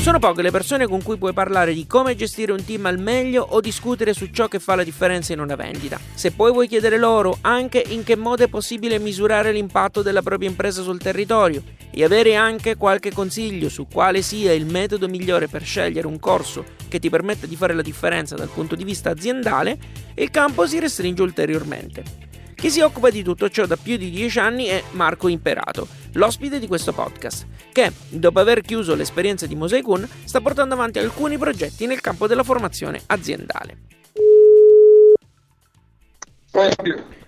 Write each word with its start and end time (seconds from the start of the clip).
Sono 0.00 0.18
poche 0.18 0.40
le 0.40 0.50
persone 0.50 0.86
con 0.86 1.02
cui 1.02 1.18
puoi 1.18 1.34
parlare 1.34 1.74
di 1.74 1.86
come 1.86 2.16
gestire 2.16 2.52
un 2.52 2.64
team 2.64 2.86
al 2.86 2.98
meglio 2.98 3.46
o 3.50 3.60
discutere 3.60 4.14
su 4.14 4.30
ciò 4.32 4.48
che 4.48 4.58
fa 4.58 4.74
la 4.74 4.82
differenza 4.82 5.34
in 5.34 5.40
una 5.40 5.56
vendita. 5.56 6.00
Se 6.14 6.32
poi 6.32 6.52
vuoi 6.52 6.68
chiedere 6.68 6.96
loro 6.96 7.36
anche 7.42 7.84
in 7.86 8.02
che 8.02 8.16
modo 8.16 8.42
è 8.42 8.48
possibile 8.48 8.98
misurare 8.98 9.52
l'impatto 9.52 10.00
della 10.00 10.22
propria 10.22 10.48
impresa 10.48 10.80
sul 10.80 10.98
territorio 10.98 11.62
e 11.90 12.02
avere 12.02 12.34
anche 12.34 12.76
qualche 12.76 13.12
consiglio 13.12 13.68
su 13.68 13.86
quale 13.92 14.22
sia 14.22 14.54
il 14.54 14.64
metodo 14.64 15.06
migliore 15.06 15.48
per 15.48 15.64
scegliere 15.64 16.06
un 16.06 16.18
corso 16.18 16.64
che 16.88 16.98
ti 16.98 17.10
permetta 17.10 17.46
di 17.46 17.54
fare 17.54 17.74
la 17.74 17.82
differenza 17.82 18.34
dal 18.36 18.48
punto 18.48 18.76
di 18.76 18.84
vista 18.84 19.10
aziendale, 19.10 19.78
il 20.14 20.30
campo 20.30 20.66
si 20.66 20.78
restringe 20.78 21.20
ulteriormente. 21.20 22.28
Chi 22.54 22.70
si 22.70 22.80
occupa 22.80 23.10
di 23.10 23.22
tutto 23.22 23.50
ciò 23.50 23.66
da 23.66 23.76
più 23.76 23.98
di 23.98 24.10
dieci 24.10 24.38
anni 24.38 24.64
è 24.64 24.82
Marco 24.92 25.28
Imperato, 25.28 25.86
l'ospite 26.14 26.58
di 26.58 26.66
questo 26.66 26.92
podcast, 26.92 27.46
che, 27.72 27.92
dopo 28.08 28.40
aver 28.40 28.60
chiuso 28.60 28.94
l'esperienza 28.94 29.46
di 29.46 29.54
Mosaicun, 29.54 30.08
sta 30.24 30.40
portando 30.40 30.74
avanti 30.74 30.98
alcuni 30.98 31.38
progetti 31.38 31.86
nel 31.86 32.00
campo 32.00 32.26
della 32.26 32.42
formazione 32.42 33.00
aziendale. 33.06 33.78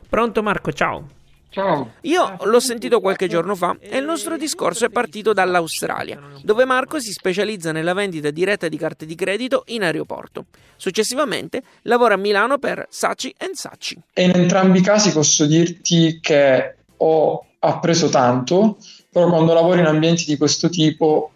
Pronto 0.09 0.43
Marco, 0.43 0.73
ciao. 0.73 1.21
Ciao. 1.53 1.97
Io 2.03 2.37
l'ho 2.45 2.61
sentito 2.61 2.99
qualche 3.01 3.29
giorno 3.29 3.55
fa 3.55 3.77
e 3.79 3.99
il 3.99 4.07
nostro 4.07 4.39
discorso 4.39 4.87
è 4.87 4.89
partito 4.89 5.35
dall'Australia, 5.35 6.19
dove 6.43 6.65
Marco 6.65 6.99
si 6.99 7.13
specializza 7.13 7.73
nella 7.73 7.93
vendita 7.93 8.31
diretta 8.31 8.69
di 8.69 8.79
carte 8.79 9.05
di 9.05 9.15
credito 9.15 9.65
in 9.67 9.83
aeroporto. 9.83 10.47
Successivamente 10.77 11.63
lavora 11.83 12.15
a 12.15 12.17
Milano 12.17 12.57
per 12.57 12.87
Saci 12.89 13.35
Saci. 13.53 14.01
E 14.15 14.25
in 14.25 14.31
entrambi 14.35 14.79
i 14.79 14.83
casi 14.83 15.13
posso 15.13 15.45
dirti 15.45 16.21
che 16.23 16.75
ho 16.97 17.47
appreso 17.65 18.09
tanto, 18.09 18.79
però 19.11 19.29
quando 19.29 19.53
lavori 19.53 19.81
in 19.81 19.87
ambienti 19.87 20.25
di 20.25 20.37
questo 20.37 20.69
tipo 20.69 21.31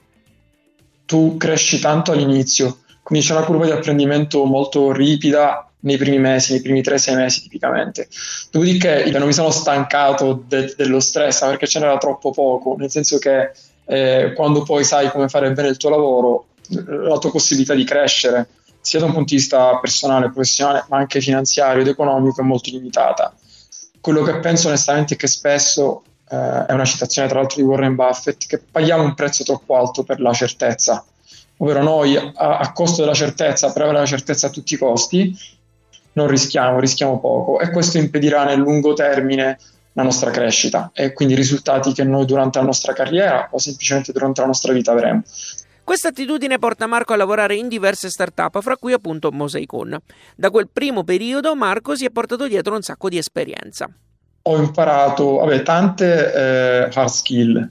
tu 1.05 1.37
cresci 1.37 1.79
tanto 1.79 2.13
all'inizio, 2.13 2.79
quindi 3.03 3.25
c'è 3.25 3.35
una 3.35 3.45
curva 3.45 3.67
di 3.67 3.71
apprendimento 3.71 4.45
molto 4.45 4.93
ripida 4.93 5.71
nei 5.81 5.97
primi 5.97 6.19
mesi, 6.19 6.53
nei 6.53 6.63
primi 6.63 6.81
3-6 6.81 7.15
mesi 7.15 7.43
tipicamente. 7.43 8.09
Dopodiché 8.51 9.09
non 9.13 9.27
mi 9.27 9.33
sono 9.33 9.51
stancato 9.51 10.43
de- 10.47 10.75
dello 10.77 10.99
stress 10.99 11.41
perché 11.41 11.69
ce 11.69 11.79
n'era 11.79 11.97
troppo 11.99 12.33
poco, 12.33 12.75
nel 12.77 12.91
senso 12.91 13.19
che 13.19 13.53
eh, 13.85 14.33
quando 14.35 14.63
poi 14.63 14.83
sai 14.83 15.11
come 15.11 15.29
fare 15.29 15.53
bene 15.53 15.69
il 15.69 15.77
tuo 15.77 15.91
lavoro, 15.91 16.47
la 16.87 17.19
tua 17.19 17.31
possibilità 17.31 17.75
di 17.75 17.85
crescere, 17.85 18.49
sia 18.81 18.99
da 18.99 19.07
un 19.07 19.13
punto 19.13 19.31
di 19.31 19.37
vista 19.37 19.79
personale, 19.79 20.31
professionale, 20.31 20.85
ma 20.89 20.99
anche 20.99 21.21
finanziario 21.21 21.83
ed 21.83 21.89
economico, 21.89 22.41
è 22.41 22.45
molto 22.45 22.71
limitata. 22.71 23.33
Quello 24.01 24.23
che 24.23 24.39
penso 24.39 24.67
onestamente 24.69 25.15
è 25.15 25.17
che 25.17 25.29
spesso 25.29 26.03
eh, 26.29 26.67
è 26.67 26.73
una 26.73 26.85
citazione 26.85 27.29
tra 27.29 27.39
l'altro 27.39 27.61
di 27.61 27.69
Warren 27.69 27.95
Buffett, 27.95 28.47
che 28.47 28.59
paghiamo 28.59 29.03
un 29.03 29.15
prezzo 29.15 29.45
troppo 29.45 29.77
alto 29.77 30.03
per 30.03 30.21
la 30.21 30.33
certezza, 30.33 31.05
ovvero 31.59 31.83
noi 31.83 32.17
a, 32.17 32.59
a 32.59 32.73
costo 32.73 33.03
della 33.03 33.15
certezza, 33.15 33.73
per 33.73 33.83
avere 33.83 33.99
la 33.99 34.07
certezza 34.07 34.49
a 34.49 34.51
tutti 34.51 34.75
i 34.75 34.79
costi, 34.79 35.37
non 36.13 36.29
rischiamo, 36.29 36.81
rischiamo 36.81 37.21
poco 37.21 37.61
e 37.61 37.71
questo 37.71 37.99
impedirà 37.99 38.45
nel 38.45 38.59
lungo 38.59 38.95
termine 38.95 39.59
la 39.93 40.03
nostra 40.03 40.31
crescita 40.31 40.91
e 40.93 41.13
quindi 41.13 41.35
i 41.35 41.37
risultati 41.37 41.93
che 41.93 42.05
noi 42.05 42.27
durante 42.27 42.59
la 42.59 42.65
nostra 42.65 42.93
carriera 42.93 43.49
o 43.51 43.59
semplicemente 43.59 44.13
durante 44.13 44.41
la 44.41 44.47
nostra 44.47 44.73
vita 44.73 44.93
avremo. 44.93 45.23
Questa 45.85 46.09
attitudine 46.09 46.59
porta 46.59 46.87
Marco 46.87 47.13
a 47.13 47.17
lavorare 47.17 47.55
in 47.55 47.69
diverse 47.69 48.11
start-up, 48.11 48.61
fra 48.61 48.77
cui 48.77 48.93
appunto 48.93 49.31
Mosaicon. 49.31 49.97
Da 50.35 50.51
quel 50.51 50.69
primo 50.71 51.05
periodo 51.05 51.55
Marco 51.55 51.95
si 51.95 52.05
è 52.05 52.11
portato 52.11 52.49
dietro 52.49 52.75
un 52.75 52.83
sacco 52.83 53.09
di 53.09 53.19
esperienza. 53.19 53.89
Ho 54.49 54.57
imparato 54.59 55.37
vabbè, 55.37 55.63
tante 55.63 56.33
eh, 56.33 56.91
hard 56.93 57.09
skill, 57.09 57.71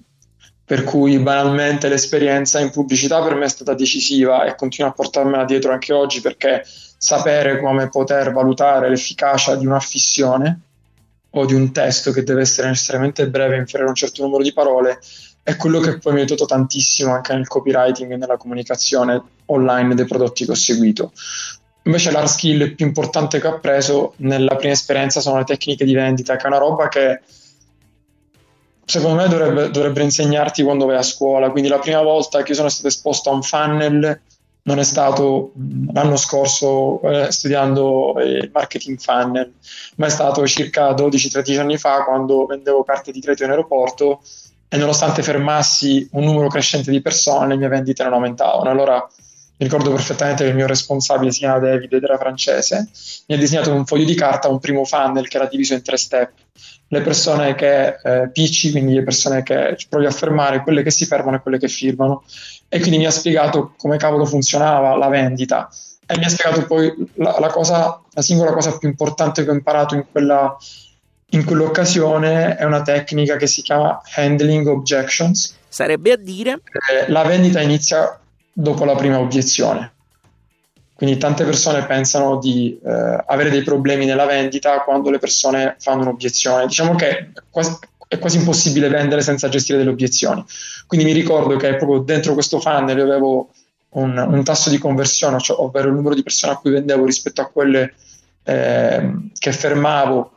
per 0.66 0.84
cui 0.84 1.20
banalmente 1.20 1.88
l'esperienza 1.88 2.60
in 2.60 2.72
pubblicità 2.72 3.22
per 3.22 3.36
me 3.36 3.46
è 3.46 3.50
stata 3.50 3.74
decisiva 3.74 4.44
e 4.46 4.56
continua 4.56 4.90
a 4.90 4.94
portarmela 4.94 5.46
dietro 5.46 5.72
anche 5.72 5.94
oggi 5.94 6.22
perché 6.22 6.64
sapere 6.98 7.60
come 7.60 7.88
poter 7.90 8.34
valutare 8.34 8.90
l'efficacia 8.90 9.56
di 9.56 9.66
una 9.66 9.80
fissione 9.80 10.60
o 11.30 11.46
di 11.46 11.54
un 11.54 11.72
testo 11.72 12.12
che 12.12 12.24
deve 12.24 12.42
essere 12.42 12.68
necessariamente 12.68 13.30
breve, 13.30 13.58
inferiore 13.58 13.88
a 13.88 13.90
un 13.90 13.96
certo 13.96 14.24
numero 14.24 14.42
di 14.42 14.54
parole, 14.54 15.00
è 15.44 15.56
quello 15.58 15.80
che 15.80 16.00
poi 16.00 16.14
mi 16.14 16.20
ha 16.20 16.22
aiutato 16.24 16.46
tantissimo 16.46 17.14
anche 17.14 17.34
nel 17.34 17.48
copywriting 17.48 18.12
e 18.12 18.18
nella 18.18 18.38
comunicazione 18.38 19.22
online 19.46 19.94
dei 19.94 20.06
prodotti 20.06 20.46
che 20.46 20.52
ho 20.52 20.56
seguito. 20.56 21.12
Invece 21.86 22.12
l'hard 22.12 22.28
skill 22.28 22.74
più 22.74 22.86
importante 22.86 23.40
che 23.40 23.48
ho 23.48 23.56
appreso 23.56 24.14
nella 24.18 24.56
prima 24.56 24.74
esperienza 24.74 25.22
sono 25.22 25.38
le 25.38 25.44
tecniche 25.44 25.86
di 25.86 25.94
vendita, 25.94 26.36
che 26.36 26.44
è 26.44 26.48
una 26.48 26.58
roba 26.58 26.88
che 26.88 27.22
secondo 28.86 29.22
me 29.22 29.28
dovrebbe, 29.28 29.70
dovrebbe 29.70 30.02
insegnarti 30.02 30.64
quando 30.64 30.86
vai 30.86 30.98
a 30.98 31.04
scuola. 31.04 31.52
Quindi 31.52 31.70
la 31.70 31.80
prima 31.80 32.02
volta 32.02 32.42
che 32.42 32.56
sono 32.56 32.70
stato 32.70 32.88
esposto 32.88 33.30
a 33.30 33.34
un 33.34 33.44
funnel 33.44 34.20
non 34.64 34.80
è 34.80 34.84
stato 34.84 35.52
l'anno 35.94 36.16
scorso 36.16 37.02
eh, 37.02 37.32
studiando 37.32 38.16
il 38.18 38.50
marketing 38.52 38.98
funnel, 38.98 39.54
ma 39.98 40.08
è 40.08 40.10
stato 40.10 40.48
circa 40.48 40.90
12-13 40.92 41.60
anni 41.60 41.78
fa 41.78 42.04
quando 42.04 42.48
vendevo 42.48 42.84
carte 42.84 43.12
di 43.12 43.22
credito 43.22 43.44
in 43.44 43.52
aeroporto 43.52 44.22
e 44.68 44.78
nonostante 44.78 45.22
fermassi 45.22 46.08
un 46.14 46.24
numero 46.24 46.48
crescente 46.48 46.90
di 46.90 47.00
persone, 47.00 47.50
le 47.50 47.58
mie 47.58 47.68
vendite 47.68 48.04
non 48.04 48.14
aumentavano. 48.14 48.72
Allora 48.72 49.08
ricordo 49.58 49.92
perfettamente 49.92 50.44
che 50.44 50.50
il 50.50 50.56
mio 50.56 50.68
responsabile 50.68 51.32
si 51.32 51.40
chiama 51.40 51.60
David 51.60 51.94
ed 51.94 52.04
era 52.04 52.18
francese, 52.18 52.90
mi 53.28 53.36
ha 53.36 53.38
disegnato 53.38 53.74
un 53.74 53.86
foglio 53.86 54.06
di 54.06 54.16
carta 54.16 54.50
un 54.50 54.60
primo 54.60 54.84
funnel 54.84 55.28
che 55.28 55.38
era 55.38 55.48
diviso 55.48 55.74
in 55.74 55.82
tre 55.82 55.98
step. 55.98 56.32
Le 56.88 57.02
persone 57.02 57.56
che 57.56 57.98
eh, 58.04 58.30
picci, 58.32 58.72
quindi 58.72 58.94
le 58.94 59.04
persone 59.04 59.42
che 59.42 59.76
provi 59.90 60.06
a 60.06 60.12
fermare, 60.12 60.62
quelle 60.62 60.84
che 60.84 60.92
si 60.92 61.06
fermano 61.06 61.38
e 61.38 61.42
quelle 61.42 61.58
che 61.58 61.68
firmano 61.68 62.24
e 62.70 62.80
quindi 62.80 62.98
mi 62.98 63.06
ha 63.06 63.12
spiegato 63.12 63.74
come 63.78 63.98
cavolo 63.98 64.26
funzionava 64.26 64.96
la 64.96 65.08
vendita 65.08 65.70
e 66.06 66.18
mi 66.18 66.26
ha 66.26 66.30
spiegato 66.30 66.66
poi 66.66 66.94
la, 67.16 67.38
la, 67.40 67.48
cosa, 67.48 68.02
la 68.12 68.22
singola 68.22 68.52
cosa 68.52 68.78
più 68.78 68.88
importante 68.88 69.44
che 69.44 69.50
ho 69.50 69.54
imparato 69.54 69.96
in, 69.96 70.06
quella, 70.12 70.56
in 71.30 71.44
quell'occasione 71.44 72.56
è 72.56 72.64
una 72.64 72.82
tecnica 72.82 73.38
che 73.38 73.48
si 73.48 73.62
chiama 73.62 74.02
handling 74.16 74.68
objections. 74.68 75.56
Sarebbe 75.68 76.12
a 76.12 76.18
dire? 76.18 76.62
Eh, 76.92 77.10
la 77.12 77.24
vendita 77.24 77.62
inizia 77.62 78.20
dopo 78.58 78.86
la 78.86 78.96
prima 78.96 79.20
obiezione. 79.20 79.92
Quindi 80.94 81.18
tante 81.18 81.44
persone 81.44 81.86
pensano 81.86 82.40
di 82.40 82.80
eh, 82.82 83.24
avere 83.26 83.50
dei 83.50 83.64
problemi 83.64 84.06
nella 84.06 84.26
vendita 84.26 84.82
quando 84.82 85.10
le 85.10 85.20
persone 85.20 85.76
fanno 85.78 86.04
un'obiezione. 86.04 86.66
Diciamo 86.66 86.96
che 86.96 87.10
è 87.10 87.32
quasi, 87.50 87.78
è 88.08 88.18
quasi 88.18 88.38
impossibile 88.38 88.88
vendere 88.88 89.22
senza 89.22 89.50
gestire 89.50 89.78
delle 89.78 89.90
obiezioni. 89.90 90.44
Quindi 90.88 91.06
mi 91.06 91.12
ricordo 91.12 91.58
che 91.58 91.76
proprio 91.76 92.00
dentro 92.00 92.34
questo 92.34 92.62
funnel 92.62 92.98
avevo 93.02 93.50
un, 93.90 94.18
un 94.18 94.44
tasso 94.46 94.70
di 94.70 94.78
conversione, 94.78 95.38
cioè, 95.40 95.60
ovvero 95.60 95.90
il 95.90 95.96
numero 95.96 96.16
di 96.16 96.24
persone 96.24 96.54
a 96.54 96.58
cui 96.58 96.72
vendevo 96.72 97.04
rispetto 97.04 97.42
a 97.42 97.48
quelle 97.48 97.94
eh, 98.44 99.14
che 99.38 99.52
fermavo 99.52 100.32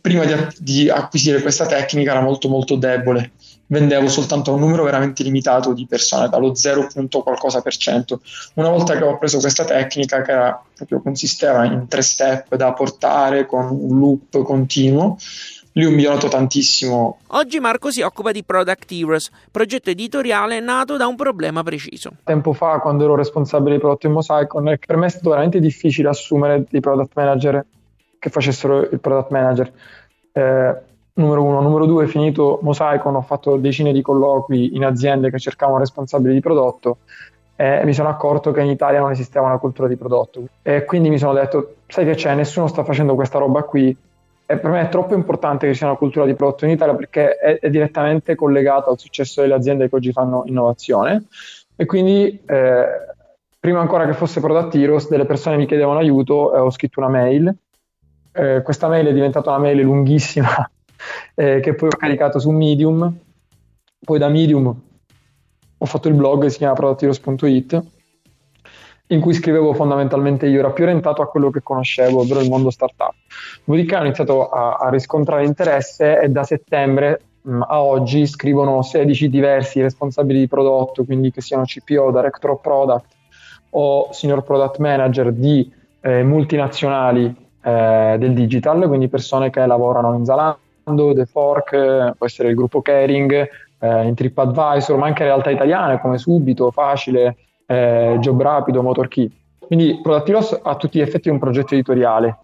prima 0.00 0.24
di, 0.24 0.34
di, 0.58 0.90
acquisire 0.90 1.40
questa 1.40 1.66
tecnica 1.66 2.10
era 2.10 2.20
molto 2.20 2.48
molto 2.48 2.74
debole. 2.74 3.30
Vendevo 3.72 4.06
soltanto 4.06 4.50
a 4.50 4.54
un 4.54 4.60
numero 4.60 4.84
veramente 4.84 5.22
limitato 5.22 5.72
di 5.72 5.86
persone, 5.86 6.28
dallo 6.28 6.54
0, 6.54 6.88
qualcosa 7.24 7.62
per 7.62 7.74
cento. 7.74 8.20
Una 8.56 8.68
volta 8.68 8.94
che 8.98 9.02
ho 9.02 9.16
preso 9.16 9.38
questa 9.38 9.64
tecnica, 9.64 10.20
che 10.20 10.30
era, 10.30 10.62
proprio 10.76 11.00
consisteva 11.00 11.64
in 11.64 11.88
tre 11.88 12.02
step 12.02 12.54
da 12.54 12.74
portare 12.74 13.46
con 13.46 13.70
un 13.70 13.98
loop 13.98 14.42
continuo, 14.42 15.16
lì 15.72 15.86
ho 15.86 15.90
migliorato 15.90 16.28
tantissimo. 16.28 17.20
Oggi 17.28 17.60
Marco 17.60 17.90
si 17.90 18.02
occupa 18.02 18.30
di 18.30 18.44
Product 18.44 18.92
Heroes, 18.92 19.30
progetto 19.50 19.88
editoriale 19.88 20.60
nato 20.60 20.98
da 20.98 21.06
un 21.06 21.16
problema 21.16 21.62
preciso. 21.62 22.10
Tempo 22.24 22.52
fa, 22.52 22.78
quando 22.78 23.04
ero 23.04 23.14
responsabile 23.16 23.76
di 23.76 23.80
prodotto 23.80 24.06
in 24.06 24.12
Mosaicon, 24.12 24.76
per 24.86 24.96
me 24.98 25.06
è 25.06 25.08
stato 25.08 25.30
veramente 25.30 25.60
difficile 25.60 26.10
assumere 26.10 26.66
dei 26.68 26.80
product 26.80 27.12
manager 27.14 27.64
che 28.18 28.28
facessero 28.28 28.90
il 28.90 29.00
product 29.00 29.30
manager. 29.30 29.72
Eh, 30.30 30.90
numero 31.14 31.42
uno. 31.42 31.60
Numero 31.60 31.86
due, 31.86 32.06
finito 32.06 32.58
Mosaicon, 32.62 33.16
ho 33.16 33.22
fatto 33.22 33.56
decine 33.56 33.92
di 33.92 34.02
colloqui 34.02 34.74
in 34.74 34.84
aziende 34.84 35.30
che 35.30 35.38
cercavano 35.38 35.78
responsabili 35.78 36.34
di 36.34 36.40
prodotto 36.40 36.98
e 37.54 37.84
mi 37.84 37.92
sono 37.92 38.08
accorto 38.08 38.50
che 38.50 38.62
in 38.62 38.70
Italia 38.70 38.98
non 38.98 39.10
esisteva 39.10 39.46
una 39.46 39.58
cultura 39.58 39.86
di 39.86 39.96
prodotto. 39.96 40.42
E 40.62 40.84
quindi 40.84 41.10
mi 41.10 41.18
sono 41.18 41.32
detto, 41.32 41.76
sai 41.86 42.04
che 42.04 42.14
c'è, 42.14 42.34
nessuno 42.34 42.66
sta 42.66 42.82
facendo 42.82 43.14
questa 43.14 43.38
roba 43.38 43.62
qui. 43.62 43.96
E 44.44 44.58
per 44.58 44.70
me 44.70 44.80
è 44.80 44.88
troppo 44.88 45.14
importante 45.14 45.66
che 45.66 45.72
ci 45.72 45.78
sia 45.78 45.86
una 45.86 45.96
cultura 45.96 46.26
di 46.26 46.34
prodotto 46.34 46.64
in 46.64 46.72
Italia 46.72 46.94
perché 46.94 47.36
è, 47.36 47.58
è 47.60 47.70
direttamente 47.70 48.34
collegata 48.34 48.90
al 48.90 48.98
successo 48.98 49.40
delle 49.42 49.54
aziende 49.54 49.88
che 49.88 49.94
oggi 49.94 50.12
fanno 50.12 50.42
innovazione. 50.46 51.26
E 51.76 51.86
quindi, 51.86 52.42
eh, 52.44 52.84
prima 53.60 53.80
ancora 53.80 54.06
che 54.06 54.14
fosse 54.14 54.40
Product 54.40 54.74
Heroes, 54.74 55.08
delle 55.08 55.24
persone 55.24 55.56
mi 55.56 55.66
chiedevano 55.66 56.00
aiuto 56.00 56.54
e 56.54 56.58
ho 56.58 56.70
scritto 56.70 56.98
una 56.98 57.08
mail. 57.08 57.54
Eh, 58.32 58.62
questa 58.62 58.88
mail 58.88 59.06
è 59.06 59.12
diventata 59.12 59.50
una 59.50 59.60
mail 59.60 59.80
lunghissima 59.82 60.68
eh, 61.34 61.60
che 61.60 61.74
poi 61.74 61.88
ho 61.88 61.96
caricato 61.96 62.38
su 62.38 62.50
Medium. 62.50 63.12
Poi 64.04 64.18
da 64.18 64.28
Medium 64.28 64.66
ho 65.78 65.84
fatto 65.84 66.08
il 66.08 66.14
blog 66.14 66.42
che 66.42 66.50
si 66.50 66.58
chiama 66.58 66.74
productheroes.it 66.74 67.82
in 69.08 69.20
cui 69.20 69.34
scrivevo 69.34 69.74
fondamentalmente 69.74 70.46
io, 70.46 70.60
era 70.60 70.70
più 70.70 70.84
orientato 70.84 71.22
a 71.22 71.28
quello 71.28 71.50
che 71.50 71.62
conoscevo, 71.62 72.20
ovvero 72.20 72.40
il 72.40 72.48
mondo 72.48 72.70
startup. 72.70 73.12
Dopodiché 73.64 73.96
ho 73.96 74.00
iniziato 74.00 74.48
a, 74.48 74.76
a 74.76 74.88
riscontrare 74.88 75.44
interesse 75.44 76.18
e 76.18 76.28
da 76.30 76.44
settembre 76.44 77.20
mh, 77.42 77.60
a 77.68 77.82
oggi 77.82 78.26
scrivono 78.26 78.82
16 78.82 79.28
diversi 79.28 79.82
responsabili 79.82 80.40
di 80.40 80.48
prodotto, 80.48 81.04
quindi 81.04 81.30
che 81.30 81.42
siano 81.42 81.64
CPO, 81.64 82.10
Director 82.10 82.50
of 82.50 82.60
Product 82.62 83.06
o 83.70 84.08
Senior 84.12 84.42
Product 84.42 84.78
Manager 84.78 85.32
di 85.32 85.70
eh, 86.00 86.22
multinazionali 86.22 87.34
eh, 87.62 88.16
del 88.18 88.32
digital, 88.32 88.86
quindi 88.86 89.08
persone 89.08 89.50
che 89.50 89.64
lavorano 89.66 90.14
in 90.14 90.24
Zalando, 90.24 90.58
The 90.84 91.26
Fork, 91.26 91.72
eh, 91.72 92.14
può 92.16 92.26
essere 92.26 92.48
il 92.48 92.54
gruppo 92.54 92.82
Caring, 92.82 93.48
eh, 93.78 94.06
in 94.06 94.14
TripAdvisor, 94.14 94.96
ma 94.96 95.06
anche 95.06 95.24
realtà 95.24 95.50
italiane 95.50 96.00
come 96.00 96.18
Subito, 96.18 96.70
Facile, 96.70 97.36
eh, 97.66 98.16
Job 98.20 98.40
Rapido, 98.40 98.82
MotorKey. 98.82 99.30
Quindi 99.58 100.00
Productilos 100.02 100.52
ha 100.52 100.70
a 100.70 100.76
tutti 100.76 100.98
gli 100.98 101.02
effetti 101.02 101.28
un 101.28 101.38
progetto 101.38 101.74
editoriale 101.74 102.38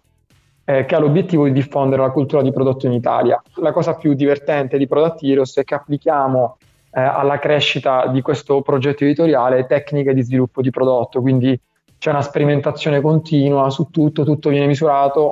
eh, 0.65 0.85
che 0.85 0.95
ha 0.95 0.99
l'obiettivo 0.99 1.45
di 1.45 1.51
diffondere 1.51 2.01
la 2.01 2.11
cultura 2.11 2.41
di 2.41 2.51
prodotto 2.51 2.85
in 2.85 2.93
Italia. 2.93 3.41
La 3.55 3.71
cosa 3.71 3.95
più 3.95 4.13
divertente 4.13 4.77
di 4.77 4.87
Product 4.87 5.23
Heroes 5.23 5.57
è 5.57 5.63
che 5.63 5.75
applichiamo 5.75 6.57
eh, 6.91 7.01
alla 7.01 7.39
crescita 7.39 8.07
di 8.07 8.21
questo 8.21 8.61
progetto 8.61 9.03
editoriale 9.03 9.65
tecniche 9.65 10.13
di 10.13 10.21
sviluppo 10.21 10.61
di 10.61 10.69
prodotto, 10.69 11.21
quindi 11.21 11.59
c'è 11.97 12.11
una 12.11 12.21
sperimentazione 12.21 13.01
continua 13.01 13.69
su 13.69 13.89
tutto, 13.89 14.23
tutto 14.23 14.49
viene 14.49 14.67
misurato. 14.67 15.31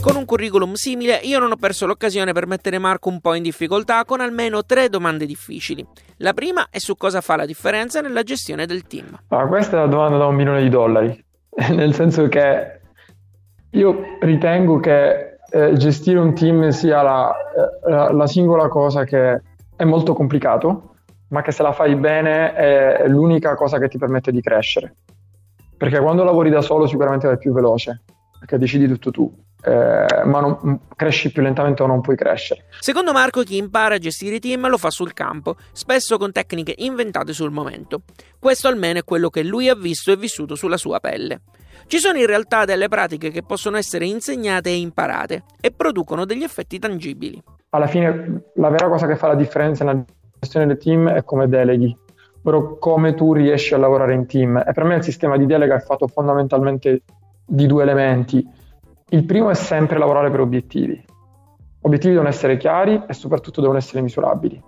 Con 0.00 0.16
un 0.16 0.26
curriculum 0.26 0.74
simile 0.74 1.18
io 1.22 1.38
non 1.38 1.50
ho 1.50 1.56
perso 1.56 1.86
l'occasione 1.86 2.32
per 2.32 2.46
mettere 2.46 2.78
Marco 2.78 3.08
un 3.08 3.20
po' 3.20 3.32
in 3.32 3.42
difficoltà 3.42 4.04
con 4.04 4.20
almeno 4.20 4.64
tre 4.64 4.90
domande 4.90 5.24
difficili. 5.24 5.86
La 6.18 6.34
prima 6.34 6.66
è 6.70 6.78
su 6.78 6.94
cosa 6.94 7.22
fa 7.22 7.36
la 7.36 7.46
differenza 7.46 8.02
nella 8.02 8.22
gestione 8.22 8.66
del 8.66 8.82
team. 8.82 9.18
Ah, 9.28 9.46
questa 9.46 9.78
è 9.78 9.80
la 9.80 9.86
domanda 9.86 10.18
da 10.18 10.26
un 10.26 10.34
milione 10.34 10.60
di 10.60 10.68
dollari, 10.68 11.24
nel 11.72 11.94
senso 11.94 12.28
che 12.28 12.80
io 13.70 14.18
ritengo 14.20 14.78
che 14.78 15.38
eh, 15.50 15.72
gestire 15.74 16.18
un 16.18 16.34
team 16.34 16.68
sia 16.68 17.00
la, 17.00 17.32
eh, 17.32 17.90
la, 17.90 18.12
la 18.12 18.26
singola 18.26 18.68
cosa 18.68 19.04
che 19.04 19.40
è 19.74 19.84
molto 19.84 20.12
complicato, 20.12 20.96
ma 21.28 21.40
che 21.40 21.52
se 21.52 21.62
la 21.62 21.72
fai 21.72 21.96
bene 21.96 22.52
è 22.52 23.08
l'unica 23.08 23.54
cosa 23.54 23.78
che 23.78 23.88
ti 23.88 23.96
permette 23.96 24.30
di 24.30 24.42
crescere. 24.42 24.94
Perché 25.76 25.98
quando 26.00 26.24
lavori 26.24 26.50
da 26.50 26.60
solo 26.60 26.86
sicuramente 26.86 27.26
vai 27.26 27.38
più 27.38 27.52
veloce, 27.52 28.02
perché 28.44 28.58
decidi 28.58 28.86
tutto 28.86 29.10
tu 29.10 29.44
eh, 29.64 30.24
ma 30.24 30.40
non, 30.40 30.80
cresci 30.94 31.32
più 31.32 31.42
lentamente 31.42 31.82
o 31.82 31.86
non 31.86 32.02
puoi 32.02 32.16
crescere. 32.16 32.66
Secondo 32.80 33.12
Marco, 33.12 33.42
chi 33.42 33.56
impara 33.56 33.94
a 33.94 33.98
gestire 33.98 34.36
i 34.36 34.40
team 34.40 34.68
lo 34.68 34.76
fa 34.76 34.90
sul 34.90 35.14
campo, 35.14 35.56
spesso 35.72 36.18
con 36.18 36.32
tecniche 36.32 36.74
inventate 36.78 37.32
sul 37.32 37.50
momento. 37.50 38.02
Questo 38.38 38.68
almeno 38.68 38.98
è 38.98 39.04
quello 39.04 39.30
che 39.30 39.42
lui 39.42 39.68
ha 39.68 39.74
visto 39.74 40.12
e 40.12 40.16
vissuto 40.16 40.54
sulla 40.54 40.76
sua 40.76 41.00
pelle. 41.00 41.40
Ci 41.86 41.98
sono 41.98 42.18
in 42.18 42.26
realtà 42.26 42.64
delle 42.64 42.88
pratiche 42.88 43.30
che 43.30 43.42
possono 43.42 43.78
essere 43.78 44.06
insegnate 44.06 44.68
e 44.68 44.78
imparate 44.78 45.44
e 45.60 45.70
producono 45.70 46.24
degli 46.26 46.42
effetti 46.42 46.78
tangibili. 46.78 47.42
Alla 47.70 47.86
fine 47.86 48.42
la 48.56 48.68
vera 48.68 48.88
cosa 48.88 49.06
che 49.06 49.16
fa 49.16 49.28
la 49.28 49.34
differenza 49.34 49.84
nella 49.84 50.04
gestione 50.38 50.66
del 50.66 50.78
team 50.78 51.08
è 51.08 51.24
come 51.24 51.48
deleghi, 51.48 51.96
ovvero 52.42 52.76
come 52.78 53.14
tu 53.14 53.32
riesci 53.32 53.74
a 53.74 53.78
lavorare 53.78 54.14
in 54.14 54.26
team. 54.26 54.62
E 54.66 54.72
per 54.72 54.84
me 54.84 54.96
il 54.96 55.02
sistema 55.02 55.36
di 55.36 55.46
delega 55.46 55.74
è 55.74 55.80
fatto 55.80 56.06
fondamentalmente 56.06 57.02
di 57.46 57.66
due 57.66 57.82
elementi 57.82 58.62
il 59.14 59.24
primo 59.24 59.50
è 59.50 59.54
sempre 59.54 59.98
lavorare 59.98 60.30
per 60.30 60.40
obiettivi. 60.40 61.00
Obiettivi 61.82 62.14
devono 62.14 62.30
essere 62.30 62.56
chiari 62.56 63.02
e 63.06 63.12
soprattutto 63.12 63.60
devono 63.60 63.78
essere 63.78 64.02
misurabili. 64.02 64.60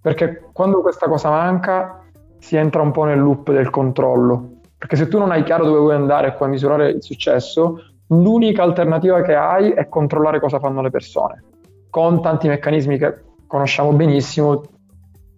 Perché 0.00 0.48
quando 0.52 0.80
questa 0.80 1.06
cosa 1.06 1.30
manca 1.30 2.02
si 2.38 2.56
entra 2.56 2.82
un 2.82 2.90
po' 2.90 3.04
nel 3.04 3.20
loop 3.20 3.52
del 3.52 3.70
controllo. 3.70 4.60
Perché 4.76 4.96
se 4.96 5.06
tu 5.06 5.18
non 5.18 5.30
hai 5.30 5.44
chiaro 5.44 5.64
dove 5.64 5.78
vuoi 5.78 5.94
andare 5.94 6.28
e 6.28 6.34
come 6.34 6.50
misurare 6.50 6.90
il 6.90 7.02
successo, 7.02 7.78
l'unica 8.08 8.62
alternativa 8.62 9.22
che 9.22 9.34
hai 9.34 9.70
è 9.70 9.88
controllare 9.88 10.40
cosa 10.40 10.58
fanno 10.58 10.82
le 10.82 10.90
persone. 10.90 11.44
Con 11.88 12.20
tanti 12.20 12.48
meccanismi 12.48 12.98
che 12.98 13.14
conosciamo 13.46 13.92
benissimo, 13.92 14.62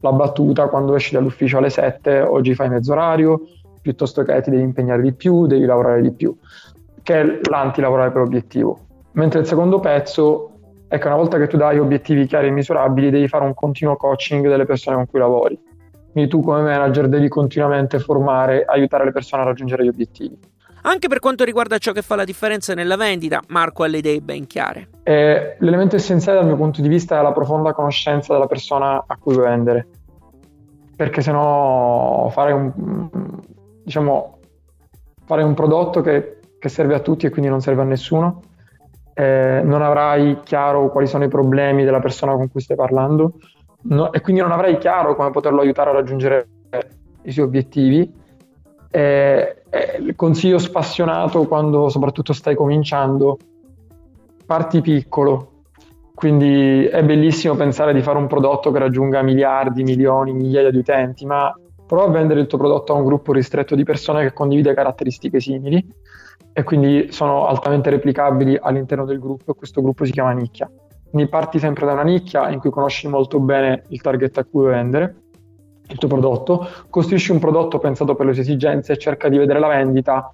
la 0.00 0.12
battuta 0.12 0.69
quando 0.69 0.94
esci 0.94 1.12
dall'ufficio 1.12 1.59
alle 1.59 1.71
7, 1.71 2.21
oggi 2.21 2.55
fai 2.55 2.71
mezzo 2.71 2.93
orario, 2.93 3.43
piuttosto 3.83 4.23
che 4.23 4.41
ti 4.41 4.50
devi 4.50 4.62
impegnare 4.62 5.03
di 5.03 5.12
più, 5.12 5.47
devi 5.47 5.67
lavorare 5.67 6.00
di 6.00 6.12
più 6.12 6.35
che 7.06 7.20
è 7.20 7.38
l'anti-lavorare 7.49 8.11
per 8.11 8.23
obiettivo. 8.23 8.81
Mentre 9.12 9.38
il 9.38 9.47
secondo 9.47 9.79
pezzo 9.79 10.50
è 10.88 10.99
che 10.99 11.06
una 11.06 11.14
volta 11.14 11.38
che 11.38 11.47
tu 11.47 11.56
dai 11.56 11.79
obiettivi 11.79 12.26
chiari 12.26 12.49
e 12.49 12.50
misurabili, 12.50 13.11
devi 13.11 13.29
fare 13.29 13.44
un 13.44 13.55
continuo 13.55 13.94
coaching 13.94 14.49
delle 14.49 14.64
persone 14.64 14.97
con 14.97 15.06
cui 15.06 15.20
lavori. 15.20 15.56
Quindi 16.11 16.29
tu 16.29 16.41
come 16.41 16.62
manager 16.62 17.06
devi 17.06 17.29
continuamente 17.29 18.00
formare, 18.00 18.64
aiutare 18.64 19.05
le 19.05 19.12
persone 19.12 19.43
a 19.43 19.44
raggiungere 19.44 19.85
gli 19.85 19.88
obiettivi. 19.88 20.37
Anche 20.82 21.06
per 21.06 21.20
quanto 21.20 21.44
riguarda 21.44 21.79
ciò 21.79 21.93
che 21.93 22.03
fa 22.03 22.17
la 22.17 22.25
differenza 22.25 22.75
nella 22.75 22.97
vendita, 22.97 23.41
Marco 23.49 23.85
ha 23.85 23.87
le 23.87 23.99
idee 23.99 24.20
ben 24.20 24.49
chiare. 24.49 24.88
Eh, 25.05 25.56
l'elemento 25.61 25.94
essenziale 25.94 26.38
dal 26.38 26.47
mio 26.49 26.56
punto 26.56 26.81
di 26.81 26.88
vista 26.88 27.20
è 27.20 27.23
la 27.23 27.32
profonda 27.32 27.73
conoscenza 27.73 28.32
della 28.32 28.47
persona 28.47 29.05
a 29.06 29.17
cui 29.17 29.35
vuoi 29.35 29.47
vendere. 29.47 29.87
Perché 30.97 31.23
se 31.23 31.31
no 31.31 32.28
fare 32.33 32.50
un, 32.50 33.09
diciamo, 33.85 34.38
fare 35.25 35.42
un 35.42 35.54
prodotto 35.54 36.00
che 36.00 36.36
che 36.66 36.68
serve 36.68 36.94
a 36.94 37.00
tutti 37.00 37.26
e 37.26 37.30
quindi 37.30 37.49
non 37.49 37.61
serve 37.61 37.82
a 37.82 37.85
nessuno. 37.85 38.42
Eh, 39.14 39.62
non 39.64 39.82
avrai 39.82 40.40
chiaro 40.42 40.90
quali 40.90 41.06
sono 41.06 41.25
i 41.25 41.28
problemi 41.28 41.85
della 41.85 42.00
persona 42.00 42.35
con 42.35 42.50
cui 42.50 42.61
stai 42.61 42.76
parlando 42.76 43.38
no, 43.82 44.12
e 44.12 44.20
quindi 44.20 44.42
non 44.42 44.52
avrai 44.52 44.76
chiaro 44.76 45.14
come 45.16 45.30
poterlo 45.30 45.62
aiutare 45.62 45.88
a 45.88 45.94
raggiungere 45.94 46.49
i 47.23 47.32
suoi 47.32 47.46
obiettivi. 47.46 48.12
Eh, 48.90 49.62
eh, 49.70 50.14
consiglio 50.14 50.58
spassionato 50.58 51.46
quando 51.46 51.88
soprattutto 51.88 52.32
stai 52.32 52.54
cominciando, 52.54 53.38
parti 54.44 54.80
piccolo. 54.80 55.52
Quindi 56.14 56.87
è 56.87 57.04
bellissimo 57.04 57.54
pensare 57.56 57.92
di 57.92 58.00
fare 58.00 58.16
un 58.16 58.26
prodotto 58.26 58.70
che 58.70 58.78
raggiunga 58.78 59.20
miliardi, 59.20 59.82
milioni, 59.82 60.32
migliaia 60.32 60.70
di 60.70 60.78
utenti, 60.78 61.26
ma 61.26 61.54
prova 61.87 62.04
a 62.04 62.11
vendere 62.11 62.40
il 62.40 62.46
tuo 62.46 62.56
prodotto 62.58 62.94
a 62.94 62.96
un 62.96 63.04
gruppo 63.04 63.32
ristretto 63.32 63.75
di 63.75 63.85
persone 63.85 64.23
che 64.23 64.32
condivide 64.32 64.73
caratteristiche 64.73 65.40
simili 65.40 65.85
e 66.59 66.63
quindi 66.63 67.13
sono 67.13 67.47
altamente 67.49 67.91
replicabili 67.91 68.57
all'interno 68.59 69.05
del 69.05 69.19
gruppo 69.19 69.53
e 69.53 69.55
questo 69.55 69.83
gruppo 69.83 70.07
si 70.07 70.13
chiama 70.13 70.33
nicchia. 70.33 70.71
Quindi 71.11 71.29
parti 71.29 71.59
sempre 71.59 71.85
da 71.85 71.93
una 71.93 72.03
nicchia 72.03 72.49
in 72.49 72.61
cui 72.61 72.71
conosci 72.71 73.09
molto 73.09 73.39
bene 73.41 73.83
il 73.89 74.01
target 74.01 74.39
a 74.39 74.45
cui 74.45 74.65
vendere 74.65 75.17
il 75.87 75.99
tuo 75.99 76.09
prodotto, 76.09 76.67
costruisci 76.89 77.31
un 77.31 77.41
prodotto 77.41 77.79
pensato 77.79 78.15
per 78.15 78.25
le 78.25 78.33
tue 78.33 78.41
esigenze 78.41 78.95
e 78.95 78.97
cerca 78.97 79.29
di 79.29 79.37
vedere 79.37 79.59
la 79.59 79.69
vendita 79.69 80.31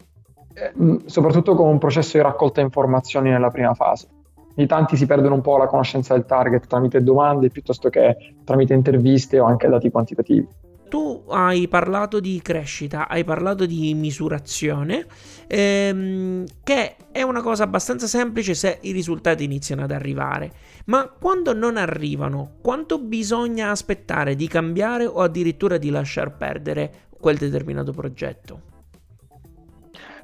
eh, 0.54 1.00
soprattutto 1.06 1.56
con 1.56 1.66
un 1.66 1.78
processo 1.78 2.16
di 2.16 2.22
raccolta 2.22 2.60
informazioni 2.60 3.28
nella 3.28 3.50
prima 3.50 3.74
fase. 3.74 4.06
Quindi 4.54 4.70
tanti 4.70 4.94
si 4.96 5.06
perdono 5.06 5.34
un 5.34 5.40
po' 5.40 5.56
la 5.56 5.66
conoscenza 5.66 6.14
del 6.14 6.24
target 6.24 6.68
tramite 6.68 7.02
domande 7.02 7.50
piuttosto 7.50 7.88
che 7.88 8.36
tramite 8.44 8.74
interviste 8.74 9.40
o 9.40 9.46
anche 9.46 9.66
dati 9.66 9.90
quantitativi 9.90 10.46
tu 10.92 11.24
hai 11.30 11.68
parlato 11.68 12.20
di 12.20 12.38
crescita, 12.42 13.08
hai 13.08 13.24
parlato 13.24 13.64
di 13.64 13.94
misurazione, 13.94 15.06
ehm, 15.46 16.44
che 16.62 16.96
è 17.10 17.22
una 17.22 17.40
cosa 17.40 17.64
abbastanza 17.64 18.06
semplice 18.06 18.52
se 18.52 18.76
i 18.82 18.92
risultati 18.92 19.42
iniziano 19.42 19.84
ad 19.84 19.90
arrivare. 19.90 20.52
Ma 20.84 21.08
quando 21.08 21.54
non 21.54 21.78
arrivano, 21.78 22.56
quanto 22.60 22.98
bisogna 22.98 23.70
aspettare 23.70 24.34
di 24.34 24.46
cambiare 24.46 25.06
o 25.06 25.22
addirittura 25.22 25.78
di 25.78 25.88
lasciar 25.88 26.36
perdere 26.36 26.92
quel 27.18 27.38
determinato 27.38 27.92
progetto? 27.92 28.60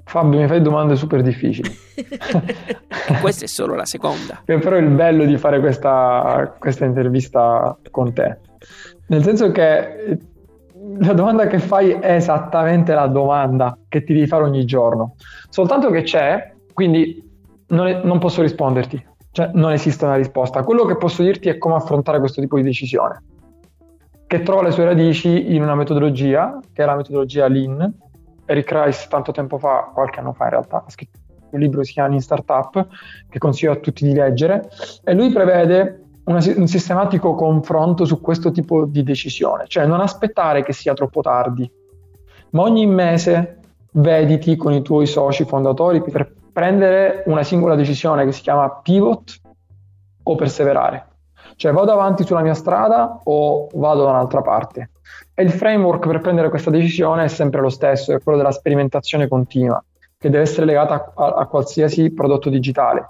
Fabio, 0.05 0.39
mi 0.41 0.47
fai 0.49 0.61
domande 0.61 0.97
super 0.97 1.23
difficili. 1.23 1.71
questa 3.23 3.47
è 3.47 3.49
solo 3.49 3.75
la 3.75 3.87
seconda. 3.87 4.43
Però 4.45 4.77
è 4.77 4.81
il 4.81 4.91
bello 4.91 5.25
di 5.25 5.39
fare 5.39 5.61
questa, 5.61 6.55
questa 6.59 6.85
intervista 6.85 7.75
con 7.91 8.13
te. 8.13 8.37
Nel 9.07 9.23
senso 9.23 9.51
che 9.51 10.19
la 11.01 11.13
domanda 11.13 11.47
che 11.47 11.59
fai 11.59 11.91
è 11.91 12.15
esattamente 12.15 12.95
la 12.95 13.07
domanda 13.07 13.77
che 13.89 14.05
ti 14.05 14.13
devi 14.13 14.27
fare 14.27 14.45
ogni 14.45 14.65
giorno. 14.65 15.15
Soltanto 15.49 15.91
che 15.91 16.03
c'è, 16.03 16.53
quindi 16.73 17.23
non, 17.69 17.87
è, 17.87 18.01
non 18.05 18.19
posso 18.19 18.43
risponderti. 18.43 19.07
Cioè, 19.31 19.51
non 19.55 19.73
esiste 19.73 20.05
una 20.05 20.17
risposta. 20.17 20.63
Quello 20.63 20.85
che 20.85 20.97
posso 20.97 21.23
dirti 21.23 21.49
è 21.49 21.59
come 21.59 21.75
affrontare 21.75 22.19
questo 22.19 22.41
tipo 22.41 22.57
di 22.57 22.63
decisione, 22.63 23.23
che 24.27 24.43
trova 24.43 24.63
le 24.63 24.71
sue 24.71 24.85
radici 24.85 25.55
in 25.55 25.63
una 25.63 25.75
metodologia, 25.75 26.59
che 26.73 26.83
è 26.83 26.87
la 26.87 26.97
metodologia 26.97 27.47
Lean. 27.47 27.95
Eric 28.47 28.73
Rice 28.73 29.07
tanto 29.09 29.31
tempo 29.31 29.59
fa, 29.59 29.91
qualche 29.93 30.21
anno 30.21 30.33
fa 30.33 30.45
in 30.45 30.51
realtà, 30.51 30.85
ha 30.87 30.91
scritto 30.91 31.19
un 31.51 31.61
libro 31.61 31.81
che 31.81 31.87
si 31.87 31.93
chiama 31.93 32.09
Lean 32.09 32.21
Startup, 32.21 32.89
che 33.29 33.39
consiglio 33.39 33.73
a 33.73 33.77
tutti 33.77 34.07
di 34.07 34.15
leggere, 34.15 34.69
e 35.05 35.15
lui 35.15 35.31
prevede 35.31 36.08
una, 36.29 36.41
un 36.57 36.67
sistematico 36.67 37.35
confronto 37.35 38.05
su 38.05 38.21
questo 38.21 38.51
tipo 38.51 38.85
di 38.85 39.03
decisione, 39.03 39.67
cioè 39.67 39.87
non 39.87 40.01
aspettare 40.01 40.63
che 40.63 40.73
sia 40.73 40.95
troppo 40.95 41.21
tardi, 41.21 41.71
ma 42.51 42.63
ogni 42.63 42.87
mese 42.87 43.61
vediti 43.93 44.57
con 44.57 44.73
i 44.73 44.83
tuoi 44.83 45.07
soci 45.07 45.45
fondatori 45.45 46.03
per 46.03 46.33
prendere 46.53 47.23
una 47.27 47.43
singola 47.43 47.75
decisione 47.75 48.25
che 48.25 48.33
si 48.33 48.43
chiama 48.43 48.71
pivot 48.71 49.41
o 50.23 50.35
perseverare. 50.35 51.07
Cioè 51.57 51.73
vado 51.73 51.93
avanti 51.93 52.25
sulla 52.25 52.43
mia 52.43 52.55
strada 52.55 53.21
o 53.25 53.69
vado 53.75 54.05
da 54.05 54.11
un'altra 54.11 54.43
parte. 54.43 54.91
E 55.35 55.43
il 55.43 55.51
framework 55.51 56.07
per 56.07 56.21
prendere 56.21 56.51
questa 56.51 56.71
decisione 56.71 57.25
è 57.25 57.29
sempre 57.29 57.61
lo 57.61 57.69
stesso, 57.69 58.13
è 58.13 58.21
quello 58.21 58.39
della 58.39 58.53
sperimentazione 58.53 59.29
continua, 59.29 59.83
che 60.19 60.31
deve 60.31 60.43
essere 60.43 60.67
legata 60.67 61.13
a, 61.15 61.27
a 61.27 61.47
qualsiasi 61.47 62.13
prodotto 62.13 62.51
digitale. 62.51 63.09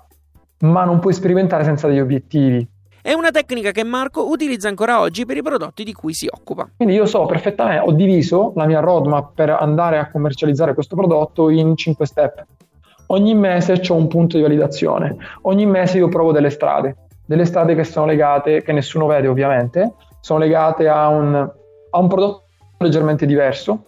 Ma 0.61 0.85
non 0.85 0.99
puoi 0.99 1.13
sperimentare 1.13 1.65
senza 1.65 1.89
degli 1.89 2.01
obiettivi. 2.01 2.67
È 3.09 3.15
una 3.15 3.31
tecnica 3.31 3.71
che 3.71 3.85
Marco 3.85 4.29
utilizza 4.29 4.69
ancora 4.69 5.01
oggi 5.01 5.25
per 5.25 5.39
i 5.39 5.43
prodotti 5.43 5.83
di 5.83 5.95
cui 5.95 6.13
si 6.13 6.29
occupa. 6.31 6.69
Quindi 6.77 6.95
io 6.95 7.07
so 7.07 7.25
perfettamente, 7.25 7.89
ho 7.89 7.93
diviso 7.93 8.53
la 8.55 8.67
mia 8.67 8.81
roadmap 8.81 9.33
per 9.35 9.49
andare 9.49 9.97
a 9.97 10.11
commercializzare 10.11 10.75
questo 10.75 10.95
prodotto 10.95 11.49
in 11.49 11.75
5 11.75 12.05
step. 12.05 12.45
Ogni 13.07 13.35
mese 13.35 13.81
ho 13.89 13.95
un 13.95 14.09
punto 14.09 14.37
di 14.37 14.43
validazione, 14.43 15.17
ogni 15.45 15.65
mese 15.65 15.97
io 15.97 16.09
provo 16.09 16.33
delle 16.33 16.51
strade, 16.51 16.97
delle 17.25 17.47
strade 17.47 17.75
che 17.75 17.85
sono 17.85 18.05
legate, 18.05 18.61
che 18.61 18.73
nessuno 18.73 19.07
vede 19.07 19.27
ovviamente, 19.27 19.95
sono 20.21 20.41
legate 20.41 20.87
a 20.87 21.09
un, 21.09 21.35
a 21.35 21.99
un 21.99 22.09
prodotto 22.09 22.43
leggermente 22.77 23.25
diverso, 23.25 23.85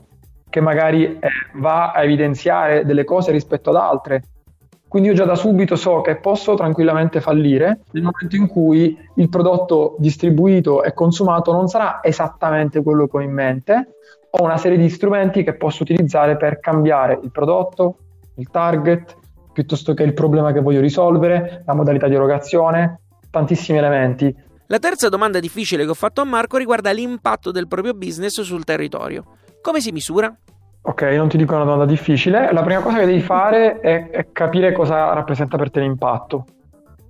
che 0.49 0.61
magari 0.61 1.19
va 1.57 1.93
a 1.93 2.03
evidenziare 2.03 2.87
delle 2.87 3.05
cose 3.05 3.33
rispetto 3.33 3.69
ad 3.69 3.77
altre. 3.77 4.23
Quindi 4.91 5.11
io 5.11 5.15
già 5.15 5.25
da 5.25 5.37
subito 5.37 5.77
so 5.77 6.01
che 6.01 6.17
posso 6.17 6.55
tranquillamente 6.55 7.21
fallire 7.21 7.83
nel 7.93 8.03
momento 8.03 8.35
in 8.35 8.49
cui 8.49 8.99
il 9.15 9.29
prodotto 9.29 9.95
distribuito 9.99 10.83
e 10.83 10.93
consumato 10.95 11.53
non 11.53 11.69
sarà 11.69 12.01
esattamente 12.03 12.83
quello 12.83 13.07
che 13.07 13.19
ho 13.19 13.21
in 13.21 13.31
mente, 13.31 13.99
ho 14.31 14.43
una 14.43 14.57
serie 14.57 14.77
di 14.77 14.89
strumenti 14.89 15.45
che 15.45 15.55
posso 15.55 15.85
utilizzare 15.85 16.37
per 16.37 16.59
cambiare 16.59 17.21
il 17.23 17.31
prodotto, 17.31 17.99
il 18.39 18.51
target, 18.51 19.17
piuttosto 19.53 19.95
che 19.95 20.03
il 20.03 20.13
problema 20.13 20.51
che 20.51 20.61
voglio 20.61 20.81
risolvere, 20.81 21.63
la 21.67 21.75
modalità 21.75 22.09
di 22.09 22.17
erogazione, 22.17 23.03
tantissimi 23.31 23.79
elementi. 23.79 24.35
La 24.67 24.81
terza 24.81 25.09
domanda 25.09 25.39
difficile 25.39 25.85
che 25.85 25.91
ho 25.91 25.95
fatto 25.95 26.21
a 26.21 26.25
Marco 26.25 26.57
riguarda 26.57 26.91
l'impatto 26.91 27.53
del 27.53 27.69
proprio 27.69 27.95
business 27.95 28.41
sul 28.41 28.65
territorio. 28.65 29.23
Come 29.63 29.81
si 29.81 29.93
misura? 29.93 30.37
Ok, 30.83 31.03
non 31.03 31.29
ti 31.29 31.37
dico 31.37 31.55
una 31.55 31.65
domanda 31.65 31.85
difficile. 31.85 32.53
La 32.53 32.63
prima 32.63 32.81
cosa 32.81 32.99
che 32.99 33.07
devi 33.07 33.21
fare 33.21 33.81
è, 33.81 34.11
è 34.11 34.27
capire 34.33 34.73
cosa 34.73 35.13
rappresenta 35.13 35.59
per 35.59 35.71
te 35.71 35.81
l'impatto. 35.81 36.47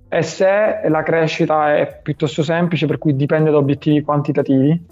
E 0.09 0.21
se 0.23 0.81
la 0.89 1.03
crescita 1.03 1.73
è 1.75 1.99
piuttosto 2.03 2.43
semplice, 2.43 2.85
per 2.85 2.97
cui 2.97 3.15
dipende 3.15 3.49
da 3.49 3.57
obiettivi 3.57 4.01
quantitativi, 4.01 4.85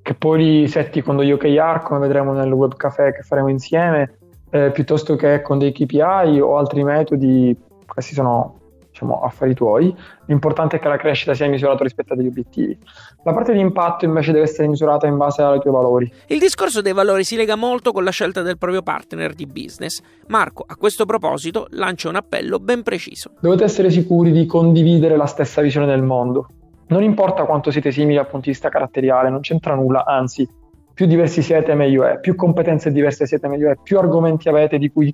che 0.00 0.14
poi 0.14 0.38
li 0.38 0.68
setti 0.68 1.02
con 1.02 1.16
degli 1.16 1.32
OKR, 1.32 1.82
come 1.82 1.98
vedremo 1.98 2.32
nel 2.32 2.52
web 2.52 2.76
caffè 2.76 3.12
che 3.12 3.22
faremo 3.22 3.48
insieme, 3.48 4.18
eh, 4.50 4.70
piuttosto 4.70 5.16
che 5.16 5.42
con 5.42 5.58
dei 5.58 5.72
KPI 5.72 6.38
o 6.40 6.56
altri 6.56 6.84
metodi, 6.84 7.56
questi 7.84 8.14
sono 8.14 8.60
diciamo, 8.94 9.20
affari 9.20 9.54
tuoi. 9.54 9.94
L'importante 10.26 10.76
è 10.76 10.78
che 10.78 10.88
la 10.88 10.96
crescita 10.96 11.34
sia 11.34 11.48
misurata 11.48 11.82
rispetto 11.82 12.12
a 12.12 12.16
degli 12.16 12.28
obiettivi. 12.28 12.78
La 13.24 13.32
parte 13.32 13.52
di 13.52 13.58
impatto 13.58 14.04
invece 14.04 14.30
deve 14.30 14.44
essere 14.44 14.68
misurata 14.68 15.08
in 15.08 15.16
base 15.16 15.42
ai 15.42 15.58
tuoi 15.58 15.72
valori. 15.72 16.10
Il 16.28 16.38
discorso 16.38 16.80
dei 16.80 16.92
valori 16.92 17.24
si 17.24 17.34
lega 17.34 17.56
molto 17.56 17.90
con 17.90 18.04
la 18.04 18.10
scelta 18.10 18.42
del 18.42 18.56
proprio 18.56 18.82
partner 18.82 19.34
di 19.34 19.46
business. 19.46 20.00
Marco, 20.28 20.64
a 20.66 20.76
questo 20.76 21.04
proposito, 21.04 21.66
lancia 21.70 22.08
un 22.08 22.14
appello 22.14 22.60
ben 22.60 22.82
preciso. 22.82 23.32
Dovete 23.40 23.64
essere 23.64 23.90
sicuri 23.90 24.30
di 24.30 24.46
condividere 24.46 25.16
la 25.16 25.26
stessa 25.26 25.60
visione 25.60 25.86
del 25.86 26.02
mondo. 26.02 26.46
Non 26.86 27.02
importa 27.02 27.44
quanto 27.44 27.72
siete 27.72 27.90
simili 27.90 28.14
dal 28.14 28.28
punto 28.28 28.46
di 28.46 28.52
vista 28.52 28.68
caratteriale, 28.68 29.28
non 29.28 29.40
c'entra 29.40 29.74
nulla, 29.74 30.04
anzi, 30.04 30.48
più 30.92 31.06
diversi 31.06 31.42
siete 31.42 31.74
meglio 31.74 32.04
è, 32.04 32.20
più 32.20 32.36
competenze 32.36 32.92
diverse 32.92 33.26
siete 33.26 33.48
meglio 33.48 33.70
è, 33.70 33.76
più 33.82 33.98
argomenti 33.98 34.48
avete 34.48 34.78
di 34.78 34.92
cui 34.92 35.12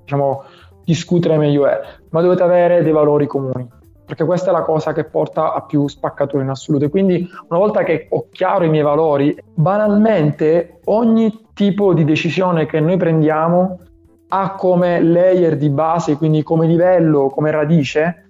diciamo, 0.00 0.44
discutere 0.88 1.36
meglio 1.36 1.66
è, 1.66 1.78
ma 2.08 2.22
dovete 2.22 2.42
avere 2.42 2.82
dei 2.82 2.92
valori 2.92 3.26
comuni, 3.26 3.68
perché 4.06 4.24
questa 4.24 4.48
è 4.48 4.52
la 4.54 4.62
cosa 4.62 4.94
che 4.94 5.04
porta 5.04 5.52
a 5.52 5.60
più 5.60 5.86
spaccature 5.86 6.42
in 6.42 6.48
assoluto. 6.48 6.88
Quindi 6.88 7.28
una 7.48 7.58
volta 7.58 7.82
che 7.82 8.06
ho 8.08 8.28
chiaro 8.30 8.64
i 8.64 8.70
miei 8.70 8.82
valori, 8.82 9.36
banalmente 9.52 10.80
ogni 10.84 11.44
tipo 11.52 11.92
di 11.92 12.04
decisione 12.04 12.64
che 12.64 12.80
noi 12.80 12.96
prendiamo 12.96 13.80
ha 14.28 14.54
come 14.54 15.02
layer 15.02 15.58
di 15.58 15.68
base, 15.68 16.16
quindi 16.16 16.42
come 16.42 16.66
livello, 16.66 17.28
come 17.28 17.50
radice, 17.50 18.26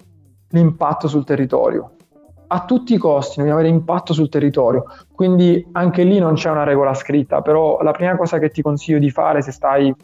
l'impatto 0.48 1.06
sul 1.06 1.24
territorio 1.24 1.92
a 2.50 2.64
tutti 2.64 2.94
i 2.94 2.96
costi 2.96 3.36
dobbiamo 3.36 3.58
avere 3.58 3.74
impatto 3.74 4.14
sul 4.14 4.30
territorio, 4.30 4.84
quindi 5.14 5.68
anche 5.72 6.02
lì 6.02 6.18
non 6.18 6.32
c'è 6.32 6.48
una 6.48 6.64
regola 6.64 6.94
scritta, 6.94 7.42
però 7.42 7.82
la 7.82 7.90
prima 7.90 8.16
cosa 8.16 8.38
che 8.38 8.48
ti 8.48 8.62
consiglio 8.62 8.98
di 8.98 9.10
fare 9.10 9.42
se 9.42 9.52
stai 9.52 9.94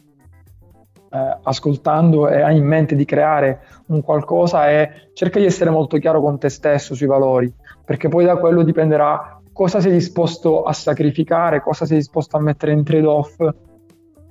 eh, 1.14 1.38
ascoltando 1.42 2.28
e 2.28 2.42
hai 2.42 2.56
in 2.56 2.66
mente 2.66 2.97
di 2.97 3.04
creare 3.04 3.61
un 3.87 4.02
qualcosa 4.02 4.68
è 4.68 4.90
cerca 5.12 5.38
di 5.38 5.44
essere 5.44 5.71
molto 5.71 5.99
chiaro 5.99 6.21
con 6.21 6.38
te 6.38 6.49
stesso 6.49 6.94
sui 6.94 7.06
valori, 7.06 7.52
perché 7.85 8.09
poi 8.09 8.25
da 8.25 8.37
quello 8.37 8.62
dipenderà 8.62 9.40
cosa 9.52 9.80
sei 9.80 9.92
disposto 9.92 10.64
a 10.64 10.73
sacrificare, 10.73 11.61
cosa 11.61 11.87
sei 11.87 11.99
disposto 11.99 12.37
a 12.37 12.40
mettere 12.40 12.73
in 12.73 12.83
trade-off 12.83 13.37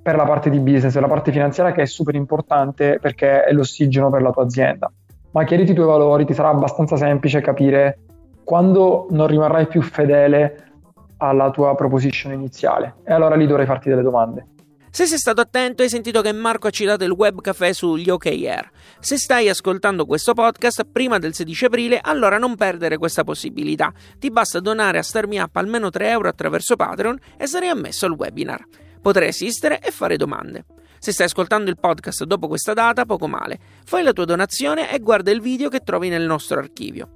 per 0.01 0.15
la 0.15 0.25
parte 0.25 0.49
di 0.49 0.59
business, 0.59 0.97
la 0.99 1.07
parte 1.07 1.31
finanziaria 1.31 1.71
che 1.73 1.83
è 1.83 1.85
super 1.85 2.15
importante 2.15 2.99
perché 2.99 3.43
è 3.43 3.53
l'ossigeno 3.53 4.09
per 4.09 4.21
la 4.21 4.31
tua 4.31 4.43
azienda 4.43 4.91
ma 5.33 5.43
chiariti 5.45 5.71
i 5.71 5.75
tuoi 5.75 5.87
valori, 5.87 6.25
ti 6.25 6.33
sarà 6.33 6.49
abbastanza 6.49 6.95
semplice 6.95 7.41
capire 7.41 7.99
quando 8.43 9.07
non 9.09 9.27
rimarrai 9.27 9.67
più 9.67 9.81
fedele 9.81 10.71
alla 11.17 11.49
tua 11.49 11.75
proposition 11.75 12.33
iniziale. 12.33 12.95
E 13.03 13.13
allora 13.13 13.35
lì 13.35 13.47
dovrai 13.47 13.65
farti 13.65 13.89
delle 13.89 14.01
domande. 14.01 14.47
Se 14.95 15.07
sei 15.07 15.17
stato 15.17 15.41
attento 15.41 15.81
hai 15.81 15.89
sentito 15.89 16.21
che 16.21 16.31
Marco 16.31 16.67
ha 16.67 16.69
citato 16.69 17.03
il 17.03 17.09
web 17.09 17.41
caffè 17.41 17.73
sugli 17.73 18.11
OKR. 18.11 18.69
Se 18.99 19.17
stai 19.17 19.49
ascoltando 19.49 20.05
questo 20.05 20.35
podcast 20.35 20.85
prima 20.85 21.17
del 21.17 21.33
16 21.33 21.65
aprile, 21.65 21.99
allora 21.99 22.37
non 22.37 22.55
perdere 22.55 22.99
questa 22.99 23.23
possibilità. 23.23 23.91
Ti 24.19 24.29
basta 24.29 24.59
donare 24.59 24.99
a 24.99 25.01
Starmi 25.01 25.39
Up 25.39 25.55
almeno 25.55 25.89
3 25.89 26.09
euro 26.09 26.27
attraverso 26.27 26.75
Patreon 26.75 27.17
e 27.37 27.47
sarai 27.47 27.69
ammesso 27.69 28.05
al 28.05 28.11
webinar. 28.11 28.63
Potrai 29.01 29.29
assistere 29.29 29.79
e 29.81 29.89
fare 29.89 30.15
domande. 30.15 30.65
Se 30.99 31.11
stai 31.11 31.25
ascoltando 31.25 31.71
il 31.71 31.79
podcast 31.79 32.25
dopo 32.25 32.47
questa 32.47 32.73
data, 32.73 33.03
poco 33.03 33.27
male. 33.27 33.59
Fai 33.85 34.03
la 34.03 34.13
tua 34.13 34.25
donazione 34.25 34.93
e 34.93 34.99
guarda 34.99 35.31
il 35.31 35.41
video 35.41 35.69
che 35.69 35.79
trovi 35.79 36.09
nel 36.09 36.27
nostro 36.27 36.59
archivio. 36.59 37.15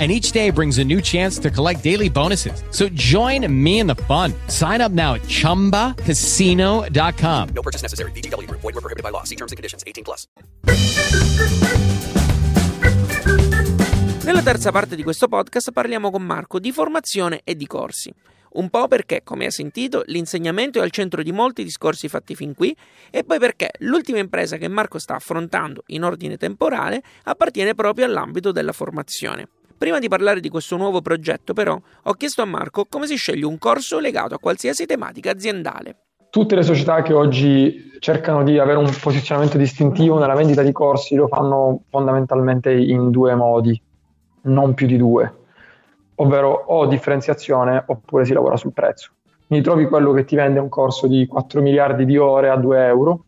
and 0.00 0.10
each 0.10 0.32
day 0.32 0.50
brings 0.50 0.78
a 0.78 0.84
new 0.84 1.02
chance 1.02 1.38
to 1.38 1.50
collect 1.50 1.84
daily 1.84 2.08
bonuses. 2.08 2.64
So 2.70 2.88
join 2.88 3.46
me 3.52 3.80
in 3.80 3.86
the 3.86 3.96
fun. 4.06 4.32
Sign 4.48 4.80
up 4.80 4.92
now 4.92 5.12
at 5.14 5.20
ChumbaCasino.com. 5.28 7.48
No 7.54 7.62
purchase 7.62 7.82
necessary. 7.82 8.12
BGW. 8.12 8.48
Void 8.50 8.62
were 8.62 8.80
prohibited 8.80 9.02
by 9.02 9.10
law. 9.10 9.24
See 9.24 9.36
terms 9.36 9.52
and 9.52 9.58
conditions. 9.58 9.84
18 9.86 10.02
plus. 10.02 10.26
Nella 14.24 14.42
terza 14.42 14.70
parte 14.70 14.96
di 14.96 15.02
questo 15.02 15.28
podcast 15.28 15.72
parliamo 15.72 16.10
con 16.10 16.22
Marco 16.22 16.58
di 16.58 16.72
formazione 16.72 17.40
e 17.42 17.56
di 17.56 17.66
corsi. 17.66 18.12
Un 18.52 18.68
po' 18.68 18.88
perché, 18.88 19.22
come 19.22 19.44
hai 19.44 19.50
sentito, 19.50 20.02
l'insegnamento 20.06 20.80
è 20.80 20.82
al 20.82 20.90
centro 20.90 21.22
di 21.22 21.32
molti 21.32 21.62
discorsi 21.62 22.08
fatti 22.08 22.34
fin 22.34 22.54
qui, 22.54 22.74
e 23.10 23.22
poi 23.22 23.38
perché 23.38 23.70
l'ultima 23.80 24.18
impresa 24.18 24.56
che 24.56 24.68
Marco 24.68 24.98
sta 24.98 25.14
affrontando 25.14 25.82
in 25.88 26.02
ordine 26.02 26.36
temporale 26.36 27.02
appartiene 27.24 27.74
proprio 27.74 28.06
all'ambito 28.06 28.50
della 28.50 28.72
formazione. 28.72 29.48
Prima 29.80 29.98
di 29.98 30.08
parlare 30.08 30.40
di 30.40 30.50
questo 30.50 30.76
nuovo 30.76 31.00
progetto, 31.00 31.54
però, 31.54 31.74
ho 32.02 32.12
chiesto 32.12 32.42
a 32.42 32.44
Marco 32.44 32.84
come 32.86 33.06
si 33.06 33.16
sceglie 33.16 33.46
un 33.46 33.56
corso 33.56 33.98
legato 33.98 34.34
a 34.34 34.38
qualsiasi 34.38 34.84
tematica 34.84 35.30
aziendale. 35.30 35.96
Tutte 36.28 36.54
le 36.54 36.62
società 36.62 37.00
che 37.00 37.14
oggi 37.14 37.90
cercano 37.98 38.42
di 38.42 38.58
avere 38.58 38.76
un 38.76 38.94
posizionamento 39.00 39.56
distintivo 39.56 40.18
nella 40.18 40.34
vendita 40.34 40.60
di 40.60 40.70
corsi 40.70 41.14
lo 41.14 41.28
fanno 41.28 41.84
fondamentalmente 41.88 42.70
in 42.70 43.08
due 43.08 43.34
modi, 43.34 43.80
non 44.42 44.74
più 44.74 44.86
di 44.86 44.98
due, 44.98 45.34
ovvero 46.16 46.50
o 46.66 46.84
differenziazione 46.84 47.82
oppure 47.86 48.26
si 48.26 48.34
lavora 48.34 48.58
sul 48.58 48.74
prezzo. 48.74 49.12
Quindi 49.46 49.64
trovi 49.64 49.86
quello 49.86 50.12
che 50.12 50.26
ti 50.26 50.36
vende 50.36 50.58
un 50.58 50.68
corso 50.68 51.06
di 51.06 51.26
4 51.26 51.62
miliardi 51.62 52.04
di 52.04 52.18
ore 52.18 52.50
a 52.50 52.56
2 52.56 52.84
euro 52.84 53.24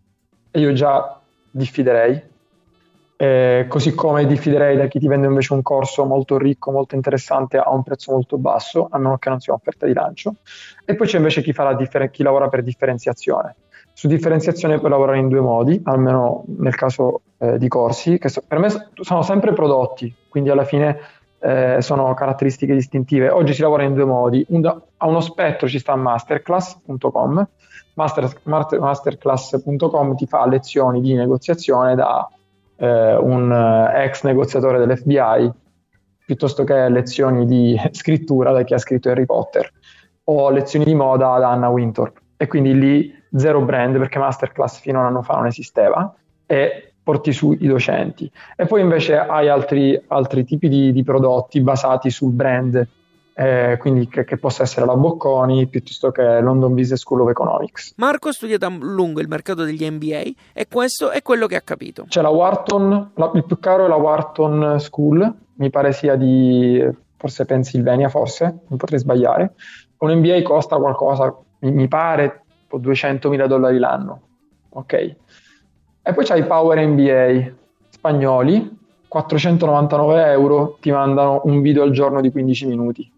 e 0.50 0.60
io 0.60 0.74
già 0.74 1.18
diffiderei, 1.50 2.22
eh, 3.22 3.66
così 3.68 3.94
come 3.94 4.26
diffiderei 4.26 4.76
da 4.76 4.88
chi 4.88 4.98
ti 4.98 5.06
vende 5.06 5.28
invece 5.28 5.52
un 5.52 5.62
corso 5.62 6.04
molto 6.04 6.36
ricco, 6.38 6.72
molto 6.72 6.96
interessante 6.96 7.56
a 7.56 7.70
un 7.70 7.84
prezzo 7.84 8.10
molto 8.10 8.36
basso, 8.36 8.88
a 8.90 8.98
meno 8.98 9.16
che 9.18 9.28
non 9.28 9.38
sia 9.38 9.52
un'offerta 9.52 9.86
di 9.86 9.92
lancio. 9.92 10.34
E 10.84 10.96
poi 10.96 11.06
c'è 11.06 11.18
invece 11.18 11.40
chi, 11.40 11.54
differ- 11.76 12.10
chi 12.10 12.24
lavora 12.24 12.48
per 12.48 12.64
differenziazione. 12.64 13.54
Su 13.92 14.08
differenziazione 14.08 14.80
puoi 14.80 14.90
lavorare 14.90 15.18
in 15.18 15.28
due 15.28 15.38
modi, 15.38 15.80
almeno 15.84 16.42
nel 16.58 16.74
caso 16.74 17.20
eh, 17.38 17.58
di 17.58 17.68
corsi, 17.68 18.18
che 18.18 18.28
so- 18.28 18.42
per 18.44 18.58
me 18.58 18.70
sono 18.92 19.22
sempre 19.22 19.52
prodotti, 19.52 20.12
quindi 20.28 20.50
alla 20.50 20.64
fine 20.64 20.98
eh, 21.38 21.76
sono 21.78 22.12
caratteristiche 22.14 22.74
distintive. 22.74 23.30
Oggi 23.30 23.54
si 23.54 23.62
lavora 23.62 23.84
in 23.84 23.94
due 23.94 24.04
modi, 24.04 24.44
Un, 24.48 24.66
a 24.66 25.06
uno 25.06 25.20
spettro 25.20 25.68
ci 25.68 25.78
sta 25.78 25.94
masterclass.com, 25.94 27.48
Master, 27.94 28.28
masterclass.com 28.42 30.16
ti 30.16 30.26
fa 30.26 30.44
lezioni 30.48 31.00
di 31.00 31.14
negoziazione 31.14 31.94
da 31.94 32.28
eh, 32.82 33.14
un 33.14 33.52
eh, 33.52 34.04
ex 34.04 34.24
negoziatore 34.24 34.78
dell'FBI 34.78 35.50
piuttosto 36.24 36.64
che 36.64 36.88
lezioni 36.88 37.46
di 37.46 37.80
scrittura 37.92 38.50
da 38.50 38.64
chi 38.64 38.74
ha 38.74 38.78
scritto 38.78 39.08
Harry 39.08 39.24
Potter 39.24 39.70
o 40.24 40.50
lezioni 40.50 40.84
di 40.84 40.94
moda 40.94 41.38
da 41.38 41.50
Anna 41.50 41.68
Winthorpe 41.68 42.20
e 42.36 42.48
quindi 42.48 42.76
lì 42.76 43.14
zero 43.34 43.62
brand 43.62 43.96
perché 43.98 44.18
Masterclass 44.18 44.80
fino 44.80 44.98
a 44.98 45.02
un 45.02 45.06
anno 45.08 45.22
fa 45.22 45.34
non 45.34 45.46
esisteva 45.46 46.12
e 46.44 46.94
porti 47.02 47.32
su 47.32 47.52
i 47.52 47.66
docenti. 47.66 48.30
E 48.56 48.66
poi 48.66 48.80
invece 48.80 49.16
hai 49.16 49.48
altri, 49.48 50.00
altri 50.08 50.44
tipi 50.44 50.68
di, 50.68 50.92
di 50.92 51.02
prodotti 51.02 51.60
basati 51.60 52.10
sul 52.10 52.32
brand 52.32 52.86
eh, 53.34 53.76
quindi 53.78 54.08
che, 54.08 54.24
che, 54.24 54.36
possa 54.36 54.62
essere 54.62 54.84
la 54.84 54.94
Bocconi 54.94 55.66
piuttosto 55.66 56.10
che 56.10 56.40
London 56.40 56.74
Business 56.74 57.00
School 57.00 57.22
of 57.22 57.30
Economics. 57.30 57.94
Marco 57.96 58.28
ha 58.28 58.32
studiato 58.32 58.66
a 58.66 58.70
lungo 58.70 59.20
il 59.20 59.28
mercato 59.28 59.64
degli 59.64 59.88
MBA 59.88 60.22
e 60.52 60.66
questo 60.70 61.10
è 61.10 61.22
quello 61.22 61.46
che 61.46 61.56
ha 61.56 61.62
capito. 61.62 62.04
C'è 62.08 62.20
la 62.20 62.28
Wharton, 62.28 63.12
la, 63.14 63.30
il 63.34 63.44
più 63.44 63.58
caro 63.58 63.86
è 63.86 63.88
la 63.88 63.96
Wharton 63.96 64.78
School, 64.80 65.34
mi 65.54 65.70
pare 65.70 65.92
sia 65.92 66.16
di 66.16 66.84
forse 67.16 67.44
Pennsylvania, 67.44 68.08
forse, 68.08 68.44
non 68.68 68.78
potrei 68.78 68.98
sbagliare. 68.98 69.54
Un 69.98 70.14
MBA 70.16 70.42
costa 70.42 70.76
qualcosa, 70.76 71.34
mi, 71.60 71.72
mi 71.72 71.88
pare, 71.88 72.42
200 72.68 73.28
mila 73.28 73.46
dollari 73.46 73.78
l'anno, 73.78 74.20
ok? 74.70 74.92
E 76.02 76.12
poi 76.12 76.24
c'hai 76.24 76.40
i 76.40 76.46
Power 76.46 76.84
MBA 76.86 77.52
spagnoli, 77.90 78.80
499 79.06 80.30
euro, 80.32 80.78
ti 80.80 80.90
mandano 80.90 81.42
un 81.44 81.60
video 81.60 81.82
al 81.82 81.92
giorno 81.92 82.20
di 82.20 82.30
15 82.30 82.66
minuti 82.66 83.12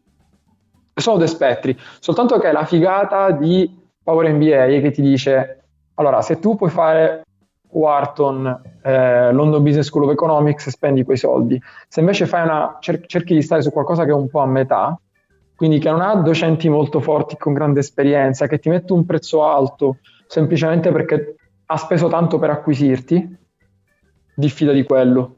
sono 1.00 1.18
due 1.18 1.26
spettri, 1.26 1.76
soltanto 2.00 2.38
che 2.38 2.52
la 2.52 2.64
figata 2.64 3.30
di 3.30 3.82
Power 4.02 4.32
MBA 4.32 4.66
è 4.66 4.80
che 4.80 4.90
ti 4.90 5.02
dice, 5.02 5.64
allora, 5.94 6.20
se 6.22 6.38
tu 6.38 6.56
puoi 6.56 6.70
fare 6.70 7.22
Wharton, 7.70 8.62
eh, 8.82 9.32
London 9.32 9.62
Business 9.62 9.86
School 9.86 10.04
of 10.04 10.12
Economics, 10.12 10.68
spendi 10.68 11.02
quei 11.02 11.16
soldi. 11.16 11.60
Se 11.88 12.00
invece 12.00 12.28
una, 12.30 12.76
cer- 12.80 13.06
cerchi 13.06 13.34
di 13.34 13.42
stare 13.42 13.62
su 13.62 13.70
qualcosa 13.70 14.04
che 14.04 14.10
è 14.10 14.14
un 14.14 14.28
po' 14.28 14.40
a 14.40 14.46
metà, 14.46 14.98
quindi 15.56 15.78
che 15.78 15.90
non 15.90 16.00
ha 16.00 16.14
docenti 16.16 16.68
molto 16.68 17.00
forti 17.00 17.36
con 17.36 17.52
grande 17.52 17.80
esperienza, 17.80 18.46
che 18.46 18.58
ti 18.58 18.68
mette 18.68 18.92
un 18.92 19.04
prezzo 19.04 19.44
alto 19.44 19.98
semplicemente 20.26 20.90
perché 20.90 21.36
ha 21.66 21.76
speso 21.76 22.08
tanto 22.08 22.38
per 22.38 22.50
acquisirti, 22.50 23.36
diffida 24.34 24.72
di 24.72 24.82
quello. 24.84 25.36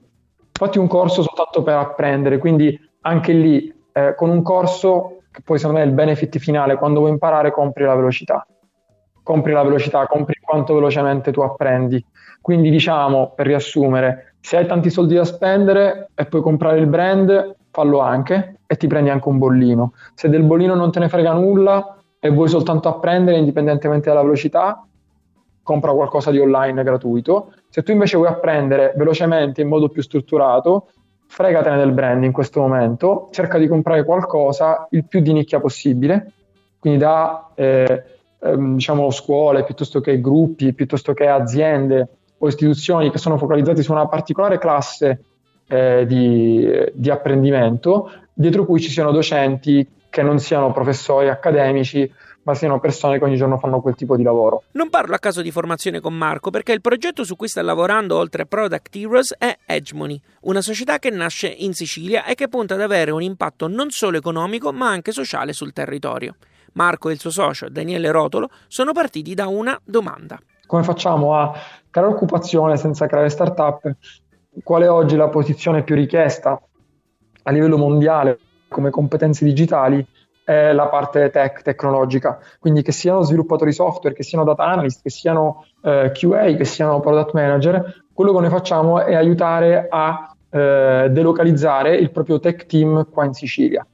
Fatti 0.52 0.78
un 0.78 0.86
corso 0.86 1.22
soltanto 1.22 1.62
per 1.62 1.76
apprendere, 1.76 2.38
quindi 2.38 2.78
anche 3.02 3.32
lì 3.32 3.72
eh, 3.92 4.14
con 4.16 4.30
un 4.30 4.42
corso 4.42 5.15
che 5.36 5.42
poi 5.44 5.58
secondo 5.58 5.80
me 5.80 5.84
è 5.84 5.88
il 5.88 5.92
benefit 5.92 6.38
finale, 6.38 6.76
quando 6.76 7.00
vuoi 7.00 7.10
imparare 7.10 7.50
compri 7.50 7.84
la 7.84 7.94
velocità, 7.94 8.46
compri 9.22 9.52
la 9.52 9.62
velocità, 9.62 10.06
compri 10.06 10.40
quanto 10.40 10.72
velocemente 10.72 11.30
tu 11.30 11.42
apprendi. 11.42 12.02
Quindi 12.40 12.70
diciamo, 12.70 13.34
per 13.36 13.44
riassumere, 13.44 14.36
se 14.40 14.56
hai 14.56 14.66
tanti 14.66 14.88
soldi 14.88 15.14
da 15.14 15.26
spendere 15.26 16.08
e 16.14 16.24
puoi 16.24 16.40
comprare 16.40 16.78
il 16.78 16.86
brand, 16.86 17.54
fallo 17.70 17.98
anche 17.98 18.60
e 18.66 18.76
ti 18.76 18.86
prendi 18.86 19.10
anche 19.10 19.28
un 19.28 19.36
bollino. 19.36 19.92
Se 20.14 20.30
del 20.30 20.42
bollino 20.42 20.74
non 20.74 20.90
te 20.90 21.00
ne 21.00 21.10
frega 21.10 21.34
nulla 21.34 21.98
e 22.18 22.30
vuoi 22.30 22.48
soltanto 22.48 22.88
apprendere 22.88 23.36
indipendentemente 23.36 24.08
dalla 24.08 24.22
velocità, 24.22 24.86
compra 25.62 25.92
qualcosa 25.92 26.30
di 26.30 26.38
online 26.38 26.82
gratuito. 26.82 27.52
Se 27.68 27.82
tu 27.82 27.92
invece 27.92 28.16
vuoi 28.16 28.30
apprendere 28.30 28.94
velocemente 28.96 29.60
in 29.60 29.68
modo 29.68 29.90
più 29.90 30.00
strutturato, 30.00 30.92
fregatene 31.26 31.76
del 31.76 31.92
brand 31.92 32.24
in 32.24 32.32
questo 32.32 32.60
momento, 32.60 33.28
cerca 33.32 33.58
di 33.58 33.68
comprare 33.68 34.04
qualcosa 34.04 34.86
il 34.90 35.04
più 35.04 35.20
di 35.20 35.32
nicchia 35.32 35.60
possibile, 35.60 36.32
quindi 36.78 36.98
da 36.98 37.50
eh, 37.54 38.02
ehm, 38.40 38.74
diciamo 38.74 39.10
scuole 39.10 39.64
piuttosto 39.64 40.00
che 40.00 40.20
gruppi, 40.20 40.72
piuttosto 40.72 41.12
che 41.12 41.26
aziende 41.26 42.08
o 42.38 42.48
istituzioni 42.48 43.10
che 43.10 43.18
sono 43.18 43.38
focalizzate 43.38 43.82
su 43.82 43.92
una 43.92 44.08
particolare 44.08 44.58
classe 44.58 45.22
eh, 45.68 46.04
di, 46.06 46.68
di 46.92 47.10
apprendimento, 47.10 48.10
dietro 48.32 48.64
cui 48.64 48.80
ci 48.80 48.90
siano 48.90 49.10
docenti 49.10 49.86
che 50.08 50.22
non 50.22 50.38
siano 50.38 50.72
professori 50.72 51.28
accademici, 51.28 52.10
ma 52.46 52.54
siano 52.54 52.78
persone 52.78 53.18
che 53.18 53.24
ogni 53.24 53.36
giorno 53.36 53.58
fanno 53.58 53.80
quel 53.80 53.96
tipo 53.96 54.16
di 54.16 54.22
lavoro. 54.22 54.62
Non 54.72 54.88
parlo 54.88 55.16
a 55.16 55.18
caso 55.18 55.42
di 55.42 55.50
formazione 55.50 55.98
con 55.98 56.14
Marco 56.14 56.50
perché 56.50 56.72
il 56.72 56.80
progetto 56.80 57.24
su 57.24 57.34
cui 57.34 57.48
sta 57.48 57.60
lavorando 57.60 58.16
oltre 58.16 58.42
a 58.42 58.46
Product 58.46 58.94
Heroes 58.94 59.34
è 59.36 59.58
Edgemony, 59.66 60.20
una 60.42 60.60
società 60.60 61.00
che 61.00 61.10
nasce 61.10 61.48
in 61.48 61.74
Sicilia 61.74 62.24
e 62.24 62.36
che 62.36 62.46
punta 62.48 62.74
ad 62.74 62.82
avere 62.82 63.10
un 63.10 63.22
impatto 63.22 63.66
non 63.66 63.90
solo 63.90 64.16
economico 64.16 64.72
ma 64.72 64.88
anche 64.88 65.10
sociale 65.10 65.52
sul 65.52 65.72
territorio. 65.72 66.36
Marco 66.74 67.08
e 67.08 67.14
il 67.14 67.18
suo 67.18 67.30
socio 67.30 67.68
Daniele 67.68 68.12
Rotolo 68.12 68.48
sono 68.68 68.92
partiti 68.92 69.34
da 69.34 69.48
una 69.48 69.78
domanda. 69.82 70.38
Come 70.66 70.84
facciamo 70.84 71.34
a 71.34 71.52
creare 71.90 72.12
occupazione 72.12 72.76
senza 72.76 73.08
creare 73.08 73.28
start-up? 73.28 73.92
Qual 74.62 74.82
è 74.82 74.88
oggi 74.88 75.16
la 75.16 75.28
posizione 75.28 75.82
più 75.82 75.96
richiesta 75.96 76.60
a 77.42 77.50
livello 77.50 77.76
mondiale 77.76 78.38
come 78.68 78.90
competenze 78.90 79.44
digitali 79.44 80.06
è 80.46 80.72
la 80.72 80.86
parte 80.86 81.28
tech, 81.30 81.62
tecnologica, 81.62 82.38
quindi 82.60 82.82
che 82.82 82.92
siano 82.92 83.22
sviluppatori 83.22 83.72
software, 83.72 84.14
che 84.14 84.22
siano 84.22 84.44
data 84.44 84.62
analyst, 84.62 85.02
che 85.02 85.10
siano 85.10 85.64
eh, 85.82 86.12
QA, 86.14 86.54
che 86.54 86.64
siano 86.64 87.00
product 87.00 87.32
manager, 87.32 88.04
quello 88.12 88.32
che 88.32 88.40
noi 88.42 88.50
facciamo 88.50 89.00
è 89.00 89.16
aiutare 89.16 89.88
a 89.90 90.32
eh, 90.48 91.08
delocalizzare 91.10 91.96
il 91.96 92.12
proprio 92.12 92.38
tech 92.38 92.66
team 92.66 93.08
qua 93.10 93.24
in 93.24 93.32
Sicilia. 93.32 93.84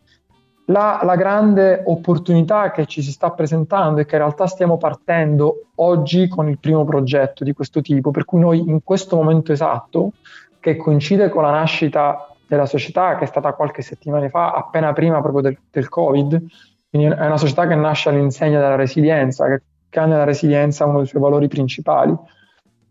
La, 0.66 1.00
la, 1.02 1.16
grande 1.16 1.82
opportunità 1.86 2.70
che 2.70 2.84
ci 2.84 3.00
si 3.00 3.12
sta 3.12 3.30
presentando 3.30 4.02
è 4.02 4.04
che 4.04 4.16
in 4.16 4.20
realtà 4.20 4.46
stiamo 4.46 4.76
partendo 4.76 5.68
oggi 5.76 6.28
con 6.28 6.50
il 6.50 6.58
primo 6.58 6.84
progetto 6.84 7.44
di 7.44 7.54
questo 7.54 7.80
tipo, 7.80 8.10
per 8.10 8.26
cui 8.26 8.40
noi 8.40 8.58
in 8.58 8.82
questo 8.84 9.16
momento 9.16 9.52
esatto, 9.52 10.12
che 10.60 10.76
coincide 10.76 11.30
con 11.30 11.44
la 11.44 11.50
nascita 11.50 12.31
della 12.52 12.66
società 12.66 13.16
che 13.16 13.24
è 13.24 13.26
stata 13.26 13.54
qualche 13.54 13.80
settimana 13.80 14.28
fa, 14.28 14.52
appena 14.52 14.92
prima 14.92 15.22
proprio 15.22 15.40
del, 15.40 15.58
del 15.70 15.88
Covid. 15.88 16.44
Quindi 16.90 17.08
è 17.08 17.26
una 17.26 17.38
società 17.38 17.66
che 17.66 17.74
nasce 17.74 18.10
all'insegna 18.10 18.60
della 18.60 18.74
resilienza, 18.74 19.46
che, 19.46 19.62
che 19.88 19.98
ha 19.98 20.04
nella 20.04 20.24
resilienza 20.24 20.84
uno 20.84 20.98
dei 20.98 21.06
suoi 21.06 21.22
valori 21.22 21.48
principali. 21.48 22.14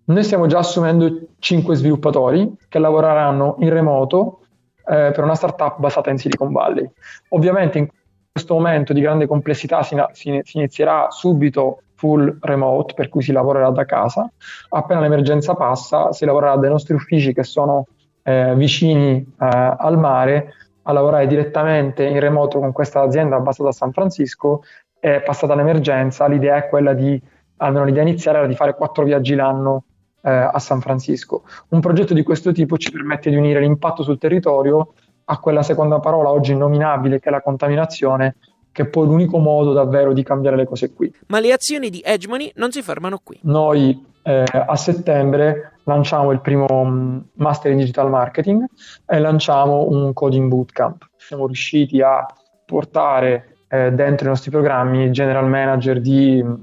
Noi 0.06 0.24
stiamo 0.24 0.47
già 0.47 0.58
assumendo 0.58 1.28
5 1.38 1.76
sviluppatori 1.76 2.56
che 2.67 2.80
lavoreranno 2.80 3.58
in 3.60 3.69
remoto 3.69 4.39
eh, 4.78 5.12
per 5.13 5.24
una 5.24 5.36
startup 5.36 5.78
basata 5.78 6.10
in 6.10 6.17
Silicon 6.17 6.52
Valley. 6.52 6.89
Ovviamente 7.30 7.78
in 7.78 7.88
questo 8.32 8.56
momento 8.56 8.93
di 8.93 9.02
grande 9.02 9.28
complessità 9.28 9.84
si, 9.84 9.95
si, 10.13 10.39
si 10.43 10.58
inizierà 10.58 11.12
subito 11.12 11.84
full 11.93 12.36
remote, 12.41 12.95
per 12.95 13.10
cui 13.10 13.21
si 13.21 13.32
lavorerà 13.32 13.69
da 13.69 13.86
casa. 13.86 14.28
Appena 14.69 15.02
l'emergenza 15.02 15.54
passa, 15.54 16.12
si 16.13 16.26
lavorerà 16.26 16.56
dai 16.56 16.71
nostri 16.71 16.95
uffici 16.95 17.32
che 17.32 17.43
sono 17.43 17.86
eh, 18.23 18.53
vicini 18.55 19.17
eh, 19.17 19.25
al 19.38 19.97
mare 19.97 20.53
a 20.84 20.93
lavorare 20.93 21.27
direttamente 21.27 22.03
in 22.05 22.19
remoto 22.19 22.60
con 22.60 22.71
questa 22.71 23.01
azienda 23.01 23.39
basata 23.39 23.69
a 23.69 23.73
San 23.73 23.91
Francisco. 23.91 24.63
È 24.99 25.21
passata 25.21 25.55
l'emergenza, 25.55 26.27
l'idea 26.27 26.57
è 26.57 26.69
quella 26.69 26.93
di, 26.93 27.21
almeno 27.57 27.86
l'idea 27.86 28.03
iniziale 28.03 28.39
era 28.39 28.47
di 28.47 28.55
fare 28.55 28.75
quattro 28.75 29.03
viaggi 29.03 29.36
l'anno 29.36 29.84
eh, 30.21 30.31
a 30.31 30.60
San 30.60 30.81
Francisco. 30.81 31.43
Un 31.69 31.79
progetto 31.79 32.13
di 32.13 32.23
questo 32.23 32.51
tipo 32.51 32.77
ci 32.77 32.91
permette 32.91 33.29
di 33.29 33.36
unire 33.36 33.60
l'impatto 33.60 34.03
sul 34.03 34.17
territorio 34.17 34.93
a 35.25 35.39
quella 35.39 35.63
seconda 35.63 35.99
parola 35.99 36.29
oggi 36.29 36.51
innominabile 36.51 37.19
che 37.19 37.29
è 37.29 37.31
la 37.31 37.41
contaminazione, 37.41 38.36
che 38.71 38.84
è 38.84 38.86
poi 38.88 39.07
l'unico 39.07 39.38
modo 39.38 39.73
davvero 39.73 40.13
di 40.13 40.23
cambiare 40.23 40.55
le 40.55 40.65
cose 40.65 40.93
qui. 40.93 41.13
Ma 41.27 41.39
le 41.39 41.51
azioni 41.51 41.89
di 41.89 42.01
Edgemony 42.03 42.51
non 42.55 42.71
si 42.71 42.81
fermano 42.81 43.19
qui. 43.23 43.39
Noi 43.43 44.10
eh, 44.23 44.43
a 44.51 44.75
settembre 44.75 45.73
lanciamo 45.84 46.31
il 46.31 46.41
primo 46.41 46.67
mm, 46.69 47.17
Master 47.36 47.71
in 47.71 47.77
Digital 47.77 48.10
Marketing 48.10 48.65
e 49.05 49.19
lanciamo 49.19 49.88
un 49.89 50.13
Coding 50.13 50.47
Bootcamp. 50.47 51.10
Siamo 51.17 51.45
riusciti 51.45 52.01
a 52.01 52.25
portare 52.65 53.55
eh, 53.67 53.91
dentro 53.91 54.27
i 54.27 54.29
nostri 54.29 54.51
programmi 54.51 55.12
general 55.12 55.47
manager 55.47 55.99
di 55.99 56.41
mm, 56.43 56.53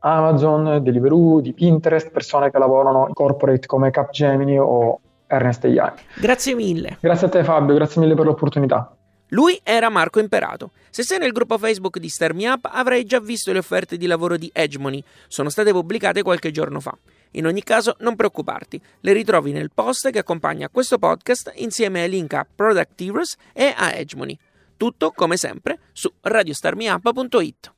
Amazon, 0.00 0.82
Deliveroo, 0.82 1.40
di 1.40 1.52
Pinterest, 1.52 2.10
persone 2.10 2.50
che 2.50 2.58
lavorano 2.58 3.06
in 3.08 3.14
corporate 3.14 3.66
come 3.66 3.90
Capgemini 3.90 4.58
o 4.58 5.00
Ernest 5.26 5.64
Young. 5.64 5.94
Grazie 6.20 6.54
mille. 6.54 6.96
Grazie 7.00 7.26
a 7.26 7.30
te 7.30 7.44
Fabio, 7.44 7.74
grazie 7.74 8.00
mille 8.00 8.14
per 8.14 8.24
l'opportunità. 8.24 8.97
Lui 9.28 9.60
era 9.62 9.88
Marco 9.88 10.20
Imperato. 10.20 10.72
Se 10.90 11.02
sei 11.02 11.18
nel 11.18 11.32
gruppo 11.32 11.58
Facebook 11.58 11.98
di 11.98 12.08
Star 12.08 12.34
avrai 12.62 13.04
già 13.04 13.20
visto 13.20 13.52
le 13.52 13.58
offerte 13.58 13.96
di 13.96 14.06
lavoro 14.06 14.36
di 14.36 14.50
Hegemony, 14.52 15.02
sono 15.28 15.50
state 15.50 15.70
pubblicate 15.70 16.22
qualche 16.22 16.50
giorno 16.50 16.80
fa. 16.80 16.96
In 17.32 17.46
ogni 17.46 17.62
caso, 17.62 17.96
non 18.00 18.16
preoccuparti, 18.16 18.80
le 19.00 19.12
ritrovi 19.12 19.52
nel 19.52 19.70
post 19.72 20.10
che 20.10 20.18
accompagna 20.18 20.70
questo 20.70 20.98
podcast 20.98 21.52
insieme 21.56 22.02
ai 22.02 22.08
link 22.08 22.32
a 22.32 22.46
Product 22.52 23.00
Heroes 23.00 23.36
e 23.52 23.74
a 23.76 23.92
Hegemony. 23.92 24.38
Tutto, 24.76 25.10
come 25.10 25.36
sempre, 25.36 25.80
su 25.92 26.10
radiostarmiup.it. 26.20 27.72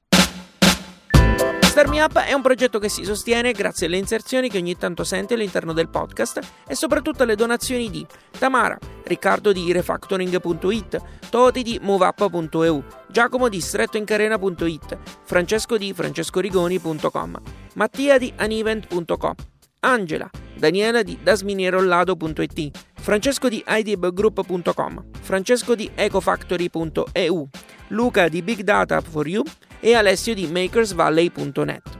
Star 1.80 1.94
Me 1.94 2.02
Up 2.02 2.18
è 2.18 2.34
un 2.34 2.42
progetto 2.42 2.78
che 2.78 2.90
si 2.90 3.04
sostiene 3.04 3.52
grazie 3.52 3.86
alle 3.86 3.96
inserzioni 3.96 4.50
che 4.50 4.58
ogni 4.58 4.76
tanto 4.76 5.02
senti 5.02 5.32
all'interno 5.32 5.72
del 5.72 5.88
podcast 5.88 6.38
e 6.68 6.74
soprattutto 6.74 7.22
alle 7.22 7.36
donazioni 7.36 7.88
di 7.88 8.06
Tamara, 8.38 8.76
Riccardo 9.02 9.50
di 9.50 9.72
refactoring.it, 9.72 11.02
Toti 11.30 11.62
di 11.62 11.78
moveup.eu, 11.80 12.84
Giacomo 13.08 13.48
di 13.48 13.62
strettoincarena.it, 13.62 14.98
Francesco 15.24 15.78
di 15.78 15.94
francescorigoni.com, 15.94 17.40
Mattia 17.76 18.18
di 18.18 18.30
anivent.com, 18.36 19.34
Angela, 19.80 20.28
Daniela 20.54 21.02
di 21.02 21.18
dasminierollado.it, 21.22 22.78
Francesco 23.00 23.48
di 23.48 23.64
idebgroup.com, 23.66 25.04
Francesco 25.18 25.74
di 25.74 25.90
ecofactory.eu, 25.94 27.48
Luca 27.88 28.28
di 28.28 28.42
Big 28.42 28.60
Data 28.60 29.00
for 29.00 29.26
You 29.26 29.42
e 29.80 29.94
Alessio 29.94 30.34
di 30.34 30.46
makersvalley.net. 30.46 31.98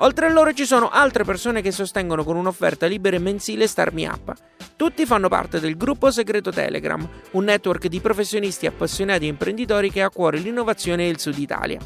Oltre 0.00 0.26
a 0.26 0.30
loro 0.30 0.52
ci 0.52 0.66
sono 0.66 0.90
altre 0.90 1.24
persone 1.24 1.62
che 1.62 1.72
sostengono 1.72 2.22
con 2.22 2.36
un'offerta 2.36 2.86
libera 2.86 3.16
e 3.16 3.20
mensile 3.20 3.66
Star 3.66 3.92
Me 3.92 4.06
Up. 4.06 4.32
Tutti 4.76 5.06
fanno 5.06 5.28
parte 5.28 5.58
del 5.58 5.76
gruppo 5.76 6.10
segreto 6.10 6.50
Telegram, 6.50 7.08
un 7.32 7.44
network 7.44 7.86
di 7.86 8.00
professionisti 8.00 8.66
appassionati 8.66 9.24
e 9.24 9.28
imprenditori 9.28 9.90
che 9.90 10.02
ha 10.02 10.06
a 10.06 10.10
cuore 10.10 10.38
l'innovazione 10.38 11.06
e 11.06 11.08
il 11.08 11.18
Sud 11.18 11.38
Italia. 11.38 11.80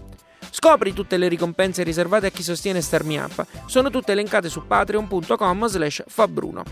Scopri 0.50 0.92
tutte 0.92 1.16
le 1.16 1.29
ricompense 1.29 1.85
riservate 1.85 2.26
a 2.26 2.31
chi 2.31 2.42
sostiene 2.42 2.81
Star 2.81 3.05
Me 3.05 3.18
Up, 3.18 3.46
sono 3.66 3.90
tutte 3.90 4.11
elencate 4.11 4.48
su 4.48 4.66
patreon.com 4.66 5.66
slash 5.66 6.03
fabbruno. 6.09 6.64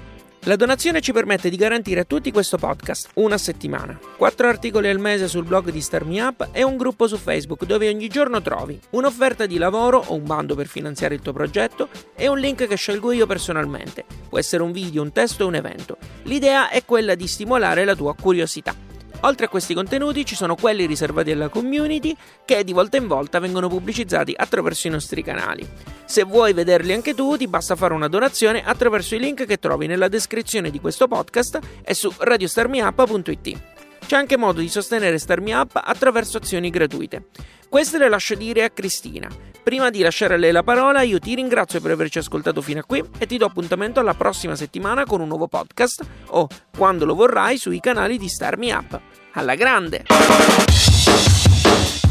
La 0.42 0.56
donazione 0.56 1.00
ci 1.00 1.12
permette 1.12 1.50
di 1.50 1.56
garantire 1.56 2.00
a 2.00 2.04
tutti 2.04 2.30
questo 2.30 2.56
podcast, 2.56 3.10
una 3.14 3.36
settimana. 3.36 3.98
Quattro 4.16 4.48
articoli 4.48 4.88
al 4.88 4.98
mese 4.98 5.28
sul 5.28 5.44
blog 5.44 5.70
di 5.70 5.80
Star 5.80 6.04
Me 6.04 6.22
Up 6.22 6.50
e 6.52 6.62
un 6.62 6.76
gruppo 6.76 7.06
su 7.06 7.18
Facebook 7.18 7.66
dove 7.66 7.88
ogni 7.88 8.08
giorno 8.08 8.40
trovi 8.40 8.80
un'offerta 8.90 9.46
di 9.46 9.58
lavoro 9.58 10.02
o 10.06 10.14
un 10.14 10.24
bando 10.24 10.54
per 10.54 10.66
finanziare 10.66 11.16
il 11.16 11.20
tuo 11.20 11.32
progetto 11.32 11.88
e 12.14 12.28
un 12.28 12.38
link 12.38 12.66
che 12.66 12.76
scelgo 12.76 13.12
io 13.12 13.26
personalmente. 13.26 14.04
Può 14.28 14.38
essere 14.38 14.62
un 14.62 14.72
video, 14.72 15.02
un 15.02 15.12
testo 15.12 15.44
o 15.44 15.48
un 15.48 15.56
evento. 15.56 15.98
L'idea 16.22 16.70
è 16.70 16.84
quella 16.84 17.14
di 17.14 17.26
stimolare 17.26 17.84
la 17.84 17.96
tua 17.96 18.14
curiosità. 18.14 18.87
Oltre 19.22 19.46
a 19.46 19.48
questi 19.48 19.74
contenuti 19.74 20.24
ci 20.24 20.34
sono 20.34 20.54
quelli 20.54 20.86
riservati 20.86 21.30
alla 21.30 21.48
community 21.48 22.16
che 22.44 22.62
di 22.62 22.72
volta 22.72 22.96
in 22.96 23.06
volta 23.06 23.40
vengono 23.40 23.68
pubblicizzati 23.68 24.34
attraverso 24.36 24.86
i 24.86 24.90
nostri 24.90 25.22
canali. 25.22 25.68
Se 26.04 26.22
vuoi 26.22 26.52
vederli 26.52 26.92
anche 26.92 27.14
tu 27.14 27.36
ti 27.36 27.48
basta 27.48 27.76
fare 27.76 27.94
una 27.94 28.08
donazione 28.08 28.64
attraverso 28.64 29.14
i 29.14 29.18
link 29.18 29.44
che 29.44 29.58
trovi 29.58 29.86
nella 29.86 30.08
descrizione 30.08 30.70
di 30.70 30.80
questo 30.80 31.08
podcast 31.08 31.58
e 31.82 31.94
su 31.94 32.12
radiostarmiup.it. 32.16 33.77
C'è 34.08 34.16
anche 34.16 34.38
modo 34.38 34.60
di 34.60 34.70
sostenere 34.70 35.18
Starmi 35.18 35.52
Up 35.52 35.78
attraverso 35.84 36.38
azioni 36.38 36.70
gratuite. 36.70 37.26
Queste 37.68 37.98
le 37.98 38.08
lascio 38.08 38.34
dire 38.36 38.64
a 38.64 38.70
Cristina. 38.70 39.28
Prima 39.62 39.90
di 39.90 40.00
lasciare 40.00 40.32
a 40.32 40.36
lei 40.38 40.50
la 40.50 40.62
parola, 40.62 41.02
io 41.02 41.18
ti 41.18 41.34
ringrazio 41.34 41.78
per 41.82 41.90
averci 41.90 42.16
ascoltato 42.16 42.62
fino 42.62 42.80
a 42.80 42.84
qui 42.84 43.04
e 43.18 43.26
ti 43.26 43.36
do 43.36 43.44
appuntamento 43.44 44.00
alla 44.00 44.14
prossima 44.14 44.56
settimana 44.56 45.04
con 45.04 45.20
un 45.20 45.28
nuovo 45.28 45.46
podcast 45.46 46.02
o, 46.28 46.48
quando 46.74 47.04
lo 47.04 47.14
vorrai, 47.14 47.58
sui 47.58 47.80
canali 47.80 48.16
di 48.16 48.30
Starmi 48.30 48.70
Up. 48.70 48.98
Alla 49.34 49.54
grande! 49.56 50.04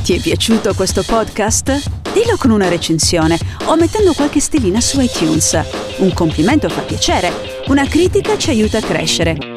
Ti 0.03 0.13
è 0.13 0.19
piaciuto 0.21 0.75
questo 0.75 1.01
podcast? 1.01 2.11
Dillo 2.13 2.37
con 2.37 2.51
una 2.51 2.69
recensione 2.69 3.39
o 3.65 3.75
mettendo 3.75 4.13
qualche 4.13 4.39
stellina 4.39 4.79
su 4.81 5.01
iTunes. 5.01 5.59
Un 5.97 6.13
complimento 6.13 6.69
fa 6.69 6.81
piacere, 6.81 7.63
una 7.69 7.87
critica 7.87 8.37
ci 8.37 8.51
aiuta 8.51 8.77
a 8.77 8.81
crescere. 8.81 9.56